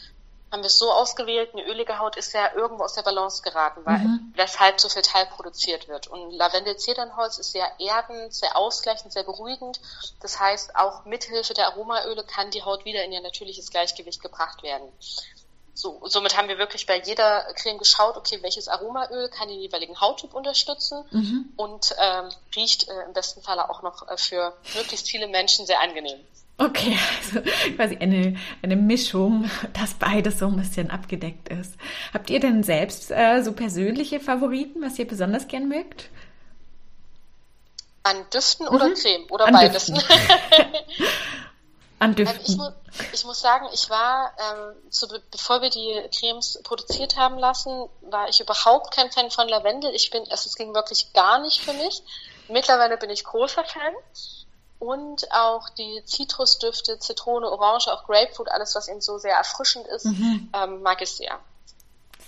haben 0.53 0.63
wir 0.63 0.67
es 0.67 0.79
so 0.79 0.93
ausgewählt, 0.93 1.55
eine 1.55 1.65
ölige 1.65 1.99
Haut 1.99 2.17
ist 2.17 2.35
ja 2.35 2.55
irgendwo 2.55 2.85
aus 2.85 2.93
der 2.93 3.03
Balance 3.03 3.43
geraten, 3.43 3.81
weil 3.85 3.99
mhm. 3.99 4.33
weshalb 4.37 4.79
so 4.79 4.91
viel 4.91 5.01
Teil 5.01 5.25
produziert 5.27 5.89
wird. 5.89 6.09
Und 6.09 6.31
Lavendel-Zedernholz 6.33 7.39
ist 7.39 7.53
sehr 7.53 7.73
erdend, 7.81 8.35
sehr 8.35 8.55
ausgleichend, 8.55 9.15
sehr 9.15 9.25
beruhigend. 9.25 9.81
Das 10.21 10.39
heißt, 10.39 10.77
auch 10.77 11.07
mithilfe 11.07 11.55
der 11.55 11.69
Aromaöle 11.69 12.23
kann 12.25 12.51
die 12.51 12.63
Haut 12.63 12.85
wieder 12.85 13.03
in 13.03 13.13
ihr 13.13 13.23
natürliches 13.23 13.71
Gleichgewicht 13.71 14.21
gebracht 14.21 14.63
werden. 14.63 14.93
So, 15.75 16.03
somit 16.05 16.37
haben 16.37 16.49
wir 16.49 16.59
wirklich 16.59 16.85
bei 16.85 17.01
jeder 17.01 17.51
Creme 17.55 17.79
geschaut, 17.79 18.19
okay, 18.19 18.39
welches 18.43 18.69
Aromaöl 18.69 19.31
kann 19.31 19.49
den 19.49 19.59
jeweiligen 19.59 19.99
Hauttyp 19.99 20.35
unterstützen 20.35 21.03
mhm. 21.11 21.53
und 21.57 21.97
ähm, 21.99 22.29
riecht 22.55 22.89
äh, 22.89 23.05
im 23.07 23.15
besten 23.15 23.41
Falle 23.41 23.71
auch 23.71 23.81
noch 23.81 24.07
äh, 24.07 24.19
für 24.19 24.55
möglichst 24.75 25.09
viele 25.09 25.29
Menschen 25.29 25.65
sehr 25.65 25.81
angenehm. 25.81 26.21
Okay, 26.59 26.99
also 27.35 27.51
quasi 27.77 27.97
eine, 27.97 28.37
eine 28.63 28.77
Mischung, 28.77 29.51
dass 29.73 29.95
beides 29.95 30.39
so 30.39 30.47
ein 30.47 30.57
bisschen 30.57 30.91
abgedeckt 30.91 31.49
ist. 31.49 31.75
Habt 32.13 32.31
ihr 32.31 32.41
denn 32.41 32.63
selbst 32.63 33.11
äh, 33.11 33.43
so 33.43 33.53
persönliche 33.53 34.21
Favoriten, 34.21 34.83
was 34.83 34.99
ihr 34.99 35.07
besonders 35.07 35.49
gern 35.49 35.69
mögt? 35.69 36.11
An 38.05 38.27
Düften 38.33 38.69
oder 38.69 38.89
mhm. 38.89 38.95
Creme 38.95 39.27
oder 39.31 39.47
An 39.47 39.55
beides? 39.55 39.93
An 41.99 42.15
Düften. 42.17 42.37
Ähm, 42.37 42.45
ich, 42.47 42.57
mu 42.57 42.69
ich, 43.13 43.25
muss 43.25 43.41
sagen, 43.41 43.69
ich 43.73 43.89
war, 43.89 44.33
ähm, 44.39 44.75
zu, 44.91 45.07
bevor 45.31 45.63
wir 45.63 45.71
die 45.71 46.03
Cremes 46.19 46.61
produziert 46.65 47.17
haben 47.17 47.39
lassen, 47.39 47.89
war 48.03 48.29
ich 48.29 48.41
überhaupt 48.41 48.93
kein 48.93 49.11
Fan 49.13 49.31
von 49.31 49.49
Lavendel. 49.49 49.95
Ich 49.95 50.11
bin, 50.11 50.23
also 50.31 50.49
es 50.49 50.57
ging 50.57 50.75
wirklich 50.75 51.13
gar 51.13 51.41
nicht 51.41 51.61
für 51.61 51.73
mich. 51.73 52.03
Mittlerweile 52.49 52.97
bin 52.97 53.09
ich 53.09 53.23
großer 53.23 53.65
Fan. 53.65 53.95
Und 54.83 55.31
auch 55.31 55.69
die 55.69 56.03
Zitrusdüfte, 56.07 56.99
Zitrone, 56.99 57.49
Orange, 57.49 57.87
auch 57.87 58.05
Grapefruit, 58.05 58.49
alles, 58.51 58.75
was 58.75 58.89
eben 58.89 59.01
so 59.01 59.17
sehr 59.17 59.37
erfrischend 59.37 59.87
ist, 59.87 60.07
mhm. 60.07 60.49
ähm, 60.53 60.83
mag 60.83 61.01
ich 61.01 61.11
sehr. 61.11 61.39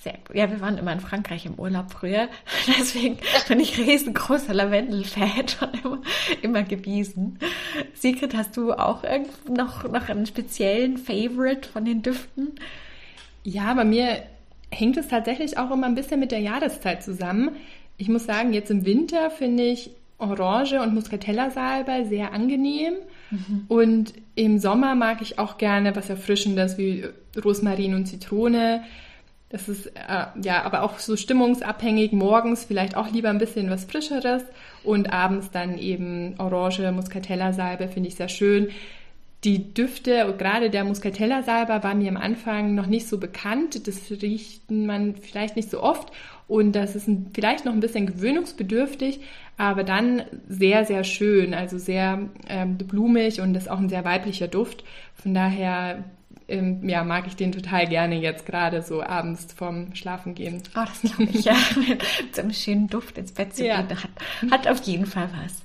Sehr 0.05 0.19
gut. 0.25 0.37
Ja, 0.37 0.49
wir 0.49 0.61
waren 0.61 0.79
immer 0.79 0.93
in 0.93 1.01
Frankreich 1.01 1.47
im 1.47 1.55
Urlaub 1.59 1.90
früher. 1.90 2.29
Deswegen 2.79 3.19
bin 3.49 3.59
ich 3.59 3.77
riesengroßer 3.77 4.55
Lavendel-Fan 4.55 5.47
und 5.62 5.85
immer, 5.85 6.03
immer 6.43 6.62
gewesen. 6.62 7.40
Sigrid, 7.93 8.37
hast 8.37 8.57
du 8.57 8.73
auch 8.73 9.03
noch, 9.49 9.83
noch 9.83 10.09
einen 10.09 10.27
speziellen 10.27 10.97
Favorite 10.97 11.69
von 11.69 11.85
den 11.85 12.03
Düften? 12.03 12.61
Ja, 13.43 13.75
bei 13.75 13.85
mir 13.85 14.23
hängt 14.71 14.97
es 14.97 15.09
tatsächlich 15.09 15.59
auch 15.59 15.73
immer 15.73 15.88
ein 15.88 15.97
bisschen 15.97 16.21
mit 16.21 16.31
der 16.31 16.38
Jahreszeit 16.38 17.03
zusammen. 17.03 17.57
Ich 17.97 18.09
muss 18.09 18.27
sagen, 18.27 18.53
jetzt 18.53 18.71
im 18.71 18.85
Winter 18.85 19.33
finde 19.33 19.64
ich 19.64 19.90
Orange 20.18 20.81
und 20.81 20.94
Muscatella-Salbei 20.94 22.05
sehr 22.05 22.33
angenehm. 22.33 22.94
Mhm. 23.31 23.64
Und 23.68 24.14
im 24.35 24.59
Sommer 24.59 24.94
mag 24.94 25.22
ich 25.22 25.38
auch 25.38 25.59
gerne 25.59 25.94
was 25.96 26.11
Erfrischendes 26.11 26.79
wie 26.79 27.05
Rosmarin 27.42 27.94
und 27.94 28.07
Zitrone. 28.07 28.83
Das 29.48 29.68
ist 29.68 29.87
äh, 29.87 30.27
ja 30.42 30.62
aber 30.64 30.83
auch 30.83 30.98
so 30.98 31.16
stimmungsabhängig. 31.16 32.12
Morgens 32.12 32.64
vielleicht 32.64 32.96
auch 32.96 33.11
lieber 33.11 33.31
ein 33.31 33.38
bisschen 33.38 33.70
was 33.70 33.85
Frischeres 33.85 34.42
und 34.83 35.12
abends 35.12 35.50
dann 35.50 35.79
eben 35.79 36.35
Orange, 36.38 36.90
Muscatella-Salbe 36.90 37.88
finde 37.88 38.09
ich 38.09 38.16
sehr 38.16 38.29
schön. 38.29 38.68
Die 39.44 39.74
Düfte, 39.74 40.35
gerade 40.38 40.70
der 40.70 40.85
Muscatella-Salbe 40.85 41.83
war 41.83 41.94
mir 41.94 42.09
am 42.09 42.16
Anfang 42.16 42.74
noch 42.74 42.87
nicht 42.87 43.07
so 43.07 43.18
bekannt. 43.18 43.87
Das 43.87 44.11
riecht 44.11 44.70
man 44.70 45.16
vielleicht 45.16 45.55
nicht 45.55 45.70
so 45.70 45.83
oft 45.83 46.11
und 46.48 46.72
das 46.72 46.96
ist 46.96 47.09
ein, 47.09 47.31
vielleicht 47.35 47.64
noch 47.64 47.72
ein 47.72 47.81
bisschen 47.81 48.07
gewöhnungsbedürftig, 48.07 49.20
aber 49.57 49.85
dann 49.85 50.23
sehr, 50.49 50.85
sehr 50.85 51.05
schön, 51.05 51.55
also 51.55 51.79
sehr 51.79 52.29
ähm, 52.49 52.77
blumig 52.77 53.40
und 53.40 53.55
ist 53.55 53.71
auch 53.71 53.79
ein 53.79 53.88
sehr 53.88 54.05
weiblicher 54.05 54.49
Duft. 54.49 54.85
Von 55.14 55.35
daher 55.35 56.05
ähm, 56.49 56.88
ja, 56.88 57.05
mag 57.05 57.27
ich 57.27 57.37
den 57.37 57.53
total 57.53 57.87
gerne 57.87 58.17
jetzt 58.17 58.47
gerade 58.47 58.83
so 58.83 59.03
abends 59.03 59.53
vorm 59.53 59.95
Schlafen 59.95 60.35
gehen. 60.35 60.62
Oh, 60.77 60.85
das 60.85 61.12
glaube 61.12 61.31
ich, 61.33 61.45
ja. 61.45 61.57
Mit 61.77 62.35
so 62.35 62.43
einem 62.43 62.53
schönen 62.53 62.88
Duft 62.88 63.17
ins 63.17 63.33
Bett 63.33 63.55
zu 63.55 63.64
ja. 63.64 63.83
gehen, 63.83 63.97
hat, 63.97 64.51
hat 64.51 64.69
auf 64.69 64.83
jeden 64.83 65.07
Fall 65.07 65.31
was. 65.43 65.62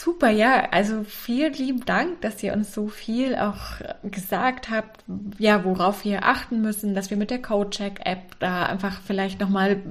Super, 0.00 0.30
ja, 0.30 0.68
also 0.70 1.02
vielen 1.02 1.54
lieben 1.54 1.84
Dank, 1.84 2.20
dass 2.20 2.40
ihr 2.44 2.52
uns 2.52 2.72
so 2.72 2.86
viel 2.86 3.34
auch 3.34 3.80
gesagt 4.04 4.70
habt, 4.70 5.02
ja, 5.40 5.64
worauf 5.64 6.04
wir 6.04 6.24
achten 6.24 6.60
müssen, 6.60 6.94
dass 6.94 7.10
wir 7.10 7.16
mit 7.16 7.32
der 7.32 7.42
Codecheck-App 7.42 8.38
da 8.38 8.66
einfach 8.66 9.00
vielleicht 9.04 9.40
nochmal 9.40 9.82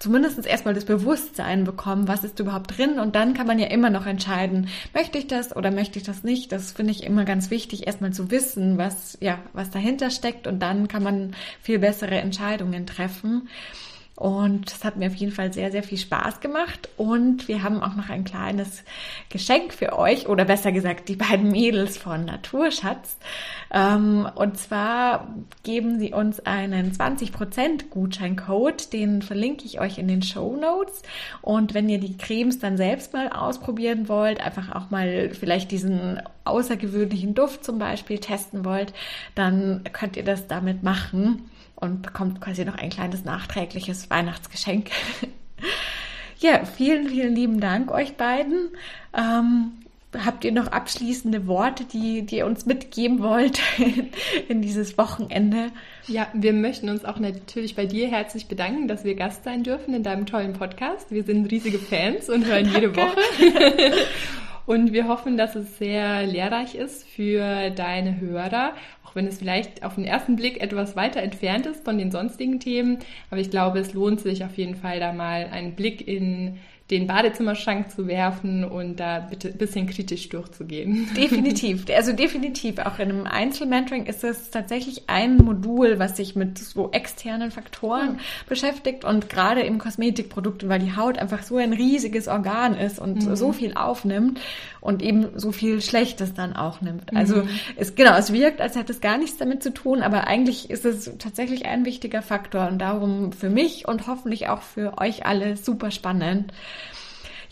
zumindest 0.00 0.44
erstmal 0.44 0.74
das 0.74 0.84
Bewusstsein 0.84 1.62
bekommen, 1.62 2.08
was 2.08 2.24
ist 2.24 2.40
überhaupt 2.40 2.76
drin 2.76 2.98
und 2.98 3.14
dann 3.14 3.34
kann 3.34 3.46
man 3.46 3.60
ja 3.60 3.68
immer 3.68 3.88
noch 3.88 4.04
entscheiden, 4.06 4.66
möchte 4.94 5.16
ich 5.18 5.28
das 5.28 5.54
oder 5.54 5.70
möchte 5.70 5.96
ich 5.96 6.04
das 6.04 6.24
nicht. 6.24 6.50
Das 6.50 6.72
finde 6.72 6.90
ich 6.90 7.04
immer 7.04 7.24
ganz 7.24 7.50
wichtig, 7.50 7.86
erstmal 7.86 8.12
zu 8.12 8.32
wissen, 8.32 8.78
was, 8.78 9.16
ja, 9.20 9.38
was 9.52 9.70
dahinter 9.70 10.10
steckt 10.10 10.48
und 10.48 10.58
dann 10.58 10.88
kann 10.88 11.04
man 11.04 11.36
viel 11.60 11.78
bessere 11.78 12.16
Entscheidungen 12.16 12.84
treffen. 12.84 13.48
Und 14.14 14.70
es 14.70 14.84
hat 14.84 14.96
mir 14.96 15.06
auf 15.06 15.14
jeden 15.14 15.32
Fall 15.32 15.52
sehr, 15.54 15.72
sehr 15.72 15.82
viel 15.82 15.96
Spaß 15.96 16.40
gemacht. 16.40 16.90
Und 16.98 17.48
wir 17.48 17.62
haben 17.62 17.82
auch 17.82 17.96
noch 17.96 18.10
ein 18.10 18.24
kleines 18.24 18.84
Geschenk 19.30 19.72
für 19.72 19.98
euch, 19.98 20.28
oder 20.28 20.44
besser 20.44 20.70
gesagt, 20.70 21.08
die 21.08 21.16
beiden 21.16 21.50
Mädels 21.50 21.96
von 21.96 22.26
Naturschatz. 22.26 23.16
Ähm, 23.72 24.28
und 24.34 24.58
zwar 24.58 25.28
geben 25.62 25.98
sie 25.98 26.12
uns 26.12 26.40
einen 26.40 26.92
20% 26.92 27.88
Gutscheincode, 27.88 28.92
den 28.92 29.22
verlinke 29.22 29.64
ich 29.64 29.80
euch 29.80 29.96
in 29.96 30.08
den 30.08 30.22
Show 30.22 30.56
Notes. 30.56 31.02
Und 31.40 31.72
wenn 31.72 31.88
ihr 31.88 31.98
die 31.98 32.18
Cremes 32.18 32.58
dann 32.58 32.76
selbst 32.76 33.14
mal 33.14 33.30
ausprobieren 33.30 34.08
wollt, 34.08 34.40
einfach 34.40 34.74
auch 34.74 34.90
mal 34.90 35.30
vielleicht 35.30 35.70
diesen 35.70 36.20
außergewöhnlichen 36.44 37.34
Duft 37.34 37.64
zum 37.64 37.78
Beispiel 37.78 38.18
testen 38.18 38.66
wollt, 38.66 38.92
dann 39.34 39.84
könnt 39.92 40.18
ihr 40.18 40.24
das 40.24 40.48
damit 40.48 40.82
machen 40.82 41.48
und 41.82 42.02
bekommt 42.02 42.40
quasi 42.40 42.64
noch 42.64 42.76
ein 42.76 42.90
kleines 42.90 43.24
nachträgliches 43.24 44.08
Weihnachtsgeschenk. 44.08 44.90
ja, 46.38 46.64
vielen, 46.64 47.08
vielen 47.08 47.34
lieben 47.34 47.60
Dank 47.60 47.90
euch 47.90 48.16
beiden. 48.16 48.68
Ähm, 49.12 49.72
habt 50.24 50.44
ihr 50.44 50.52
noch 50.52 50.68
abschließende 50.68 51.48
Worte, 51.48 51.84
die, 51.84 52.22
die 52.22 52.36
ihr 52.36 52.46
uns 52.46 52.66
mitgeben 52.66 53.20
wollt 53.20 53.60
in 54.48 54.62
dieses 54.62 54.96
Wochenende? 54.96 55.72
Ja, 56.06 56.28
wir 56.34 56.52
möchten 56.52 56.88
uns 56.88 57.04
auch 57.04 57.18
natürlich 57.18 57.74
bei 57.74 57.86
dir 57.86 58.08
herzlich 58.08 58.46
bedanken, 58.46 58.86
dass 58.86 59.02
wir 59.02 59.16
Gast 59.16 59.42
sein 59.42 59.64
dürfen 59.64 59.92
in 59.92 60.04
deinem 60.04 60.26
tollen 60.26 60.52
Podcast. 60.52 61.10
Wir 61.10 61.24
sind 61.24 61.50
riesige 61.50 61.80
Fans 61.80 62.28
und 62.28 62.46
hören 62.46 62.70
jede 62.72 62.94
Woche. 62.94 63.18
Und 64.64 64.92
wir 64.92 65.08
hoffen, 65.08 65.36
dass 65.36 65.56
es 65.56 65.78
sehr 65.78 66.24
lehrreich 66.24 66.76
ist 66.76 67.04
für 67.08 67.70
deine 67.70 68.20
Hörer, 68.20 68.74
auch 69.12 69.16
wenn 69.16 69.26
es 69.26 69.38
vielleicht 69.38 69.84
auf 69.84 69.96
den 69.96 70.04
ersten 70.04 70.36
Blick 70.36 70.62
etwas 70.62 70.96
weiter 70.96 71.20
entfernt 71.20 71.66
ist 71.66 71.84
von 71.84 71.98
den 71.98 72.10
sonstigen 72.10 72.60
Themen. 72.60 72.98
Aber 73.30 73.40
ich 73.40 73.50
glaube, 73.50 73.78
es 73.78 73.92
lohnt 73.92 74.20
sich 74.20 74.42
auf 74.42 74.56
jeden 74.56 74.74
Fall 74.74 75.00
da 75.00 75.12
mal 75.12 75.48
einen 75.52 75.74
Blick 75.74 76.06
in 76.08 76.58
den 76.92 77.06
Badezimmerschrank 77.06 77.90
zu 77.90 78.06
werfen 78.06 78.64
und 78.64 79.00
da 79.00 79.18
bitte 79.18 79.48
ein 79.48 79.56
bisschen 79.56 79.86
kritisch 79.86 80.28
durchzugehen. 80.28 81.08
Definitiv. 81.16 81.86
Also 81.94 82.12
definitiv. 82.12 82.78
Auch 82.78 82.98
in 82.98 83.10
einem 83.10 83.26
Einzelmentoring 83.26 84.04
ist 84.04 84.22
es 84.22 84.50
tatsächlich 84.50 85.08
ein 85.08 85.38
Modul, 85.38 85.98
was 85.98 86.18
sich 86.18 86.36
mit 86.36 86.58
so 86.58 86.90
externen 86.92 87.50
Faktoren 87.50 88.12
mhm. 88.12 88.18
beschäftigt 88.46 89.04
und 89.06 89.30
gerade 89.30 89.62
im 89.62 89.78
Kosmetikprodukten, 89.78 90.68
weil 90.68 90.80
die 90.80 90.94
Haut 90.94 91.18
einfach 91.18 91.42
so 91.42 91.56
ein 91.56 91.72
riesiges 91.72 92.28
Organ 92.28 92.76
ist 92.76 92.98
und 92.98 93.26
mhm. 93.26 93.36
so 93.36 93.52
viel 93.52 93.72
aufnimmt 93.72 94.38
und 94.82 95.00
eben 95.00 95.28
so 95.36 95.50
viel 95.50 95.80
Schlechtes 95.80 96.34
dann 96.34 96.54
auch 96.54 96.82
nimmt. 96.82 97.16
Also 97.16 97.36
mhm. 97.36 97.48
es 97.76 97.94
genau, 97.94 98.16
es 98.16 98.34
wirkt, 98.34 98.60
als 98.60 98.76
hätte 98.76 98.92
es 98.92 99.00
gar 99.00 99.16
nichts 99.16 99.38
damit 99.38 99.62
zu 99.62 99.72
tun, 99.72 100.02
aber 100.02 100.26
eigentlich 100.26 100.68
ist 100.68 100.84
es 100.84 101.10
tatsächlich 101.18 101.64
ein 101.64 101.86
wichtiger 101.86 102.20
Faktor 102.20 102.68
und 102.68 102.78
darum 102.78 103.32
für 103.32 103.48
mich 103.48 103.88
und 103.88 104.06
hoffentlich 104.06 104.48
auch 104.48 104.60
für 104.60 104.98
euch 104.98 105.24
alle 105.24 105.56
super 105.56 105.90
spannend. 105.90 106.52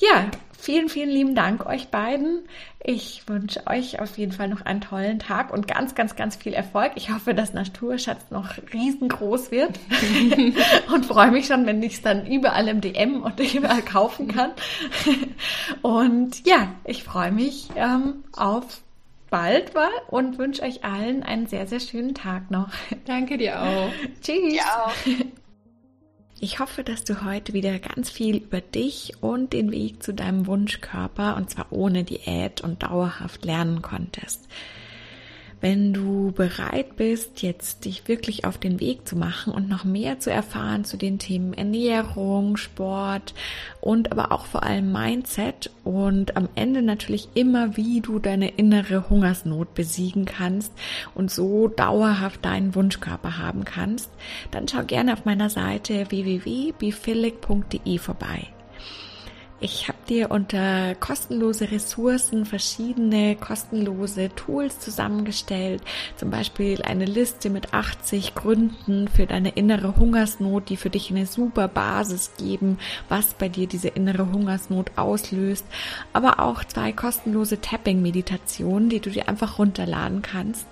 Ja, 0.01 0.31
vielen, 0.59 0.89
vielen 0.89 1.11
lieben 1.11 1.35
Dank 1.35 1.67
euch 1.67 1.89
beiden. 1.89 2.49
Ich 2.83 3.29
wünsche 3.29 3.67
euch 3.67 4.01
auf 4.01 4.17
jeden 4.17 4.33
Fall 4.33 4.49
noch 4.49 4.63
einen 4.63 4.81
tollen 4.81 5.19
Tag 5.19 5.53
und 5.53 5.69
ganz, 5.69 5.95
ganz, 5.95 6.17
ganz 6.17 6.37
viel 6.37 6.55
Erfolg. 6.55 6.93
Ich 6.95 7.13
hoffe, 7.13 7.35
dass 7.35 7.53
Naturschatz 7.53 8.31
noch 8.31 8.55
riesengroß 8.73 9.51
wird 9.51 9.79
und 10.93 11.05
freue 11.05 11.31
mich 11.31 11.47
schon, 11.47 11.67
wenn 11.67 11.83
ich 11.83 11.95
es 11.95 12.03
dann 12.03 12.27
überall 12.27 12.69
im 12.69 12.81
DM 12.81 13.23
und 13.23 13.39
überall 13.55 13.83
kaufen 13.83 14.29
kann. 14.29 14.53
und 15.83 16.47
ja, 16.47 16.69
ich 16.85 17.05
freue 17.05 17.33
mich 17.33 17.69
ähm, 17.77 18.25
auf 18.35 18.81
bald 19.29 19.75
mal 19.75 19.91
und 20.09 20.39
wünsche 20.39 20.63
euch 20.63 20.83
allen 20.83 21.23
einen 21.23 21.47
sehr, 21.47 21.67
sehr 21.67 21.81
schönen 21.81 22.15
Tag 22.15 22.51
noch. 22.51 22.71
Danke 23.05 23.37
dir 23.37 23.61
auch. 23.61 23.91
Tschüss. 24.23 24.55
Ja. 24.55 24.93
Ich 26.43 26.59
hoffe, 26.59 26.85
dass 26.85 27.05
du 27.05 27.23
heute 27.23 27.53
wieder 27.53 27.79
ganz 27.79 28.11
viel 28.11 28.37
über 28.37 28.63
dich 28.63 29.13
und 29.21 29.53
den 29.53 29.71
Weg 29.71 30.03
zu 30.03 30.15
deinem 30.15 30.47
Wunschkörper 30.47 31.37
und 31.37 31.51
zwar 31.51 31.67
ohne 31.71 32.03
Diät 32.03 32.63
und 32.63 32.83
dauerhaft 32.83 33.45
lernen 33.45 33.83
konntest. 33.83 34.49
Wenn 35.61 35.93
du 35.93 36.33
bereit 36.33 36.97
bist, 36.97 37.43
jetzt 37.43 37.85
dich 37.85 38.09
wirklich 38.09 38.47
auf 38.47 38.57
den 38.57 38.81
Weg 38.81 39.07
zu 39.07 39.15
machen 39.15 39.53
und 39.53 39.69
noch 39.69 39.85
mehr 39.85 40.19
zu 40.19 40.31
erfahren 40.31 40.85
zu 40.85 40.97
den 40.97 41.19
Themen 41.19 41.53
Ernährung, 41.53 42.57
Sport 42.57 43.35
und 43.83 44.11
aber 44.11 44.33
auch 44.33 44.47
vor 44.47 44.63
allem 44.63 44.91
Mindset 44.91 45.71
und 45.85 46.39
am 46.39 46.49
Ende 46.55 46.81
natürlich 46.81 47.29
immer, 47.35 47.77
wie 47.77 48.01
du 48.01 48.19
deine 48.19 48.49
innere 48.49 49.11
Hungersnot 49.11 49.75
besiegen 49.75 50.25
kannst 50.25 50.73
und 51.15 51.31
so 51.31 51.69
dauerhaft 51.69 52.43
deinen 52.45 52.75
Wunschkörper 52.75 53.37
haben 53.37 53.65
kannst, 53.65 54.11
dann 54.51 54.67
schau 54.67 54.83
gerne 54.85 55.13
auf 55.13 55.27
meiner 55.27 55.51
Seite 55.51 56.11
www.bifilic.de 56.11 57.99
vorbei. 57.99 58.49
Ich 59.63 59.89
habe 59.89 59.99
dir 60.09 60.31
unter 60.31 60.95
kostenlose 60.95 61.71
Ressourcen 61.71 62.47
verschiedene 62.47 63.37
kostenlose 63.37 64.31
Tools 64.35 64.81
zusammengestellt, 64.81 65.83
zum 66.17 66.31
Beispiel 66.31 66.81
eine 66.81 67.05
Liste 67.05 67.51
mit 67.51 67.75
80 67.75 68.35
Gründen 68.35 69.09
für 69.09 69.27
deine 69.27 69.51
innere 69.51 69.97
Hungersnot, 69.97 70.71
die 70.71 70.79
für 70.79 70.89
dich 70.89 71.11
eine 71.11 71.27
super 71.27 71.69
Basis 71.69 72.33
geben, 72.39 72.79
was 73.11 73.35
bei 73.35 73.51
dir 73.51 73.67
diese 73.67 73.89
innere 73.89 74.33
Hungersnot 74.33 74.93
auslöst, 74.97 75.67
aber 76.15 76.41
auch 76.41 76.65
zwei 76.65 76.93
kostenlose 76.93 77.61
Tapping-Meditationen, 77.61 78.89
die 78.89 79.01
du 79.01 79.11
dir 79.11 79.29
einfach 79.29 79.59
runterladen 79.59 80.23
kannst. 80.23 80.67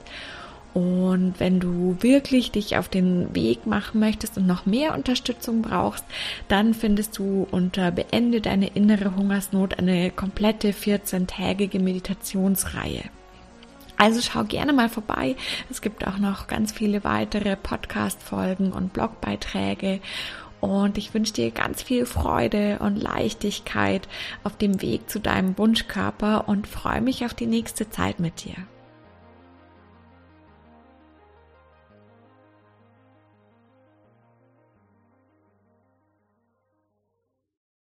Und 0.74 1.35
wenn 1.38 1.61
du 1.61 1.96
wirklich 2.00 2.50
dich 2.50 2.76
auf 2.76 2.88
den 2.88 3.35
Weg 3.35 3.66
machen 3.66 4.00
möchtest 4.00 4.37
und 4.37 4.46
noch 4.46 4.66
mehr 4.66 4.94
Unterstützung 4.94 5.62
brauchst, 5.62 6.04
dann 6.46 6.74
findest 6.74 7.18
du 7.18 7.46
unter 7.50 7.90
Beende 7.90 8.40
deine 8.40 8.68
innere 8.68 9.16
Hungersnot 9.16 9.78
eine 9.78 10.11
komplette 10.11 10.70
14-tägige 10.70 11.81
Meditationsreihe. 11.81 13.04
Also 13.96 14.20
schau 14.22 14.44
gerne 14.44 14.72
mal 14.72 14.88
vorbei. 14.88 15.35
Es 15.68 15.83
gibt 15.83 16.07
auch 16.07 16.18
noch 16.18 16.46
ganz 16.46 16.70
viele 16.70 17.02
weitere 17.02 17.57
Podcast-Folgen 17.57 18.72
und 18.72 18.92
Blogbeiträge. 18.92 20.00
Und 20.61 20.98
ich 20.98 21.14
wünsche 21.14 21.33
dir 21.33 21.50
ganz 21.50 21.83
viel 21.83 22.07
Freude 22.07 22.78
und 22.81 22.96
Leichtigkeit 22.96 24.09
auf 24.44 24.57
dem 24.57 24.81
Weg 24.83 25.11
zu 25.11 25.18
deinem 25.18 25.59
Wunschkörper 25.59 26.48
und 26.48 26.68
freue 26.68 27.00
mich 27.00 27.24
auf 27.24 27.35
die 27.35 27.46
nächste 27.46 27.90
Zeit 27.90 28.20
mit 28.20 28.44
dir. 28.44 28.54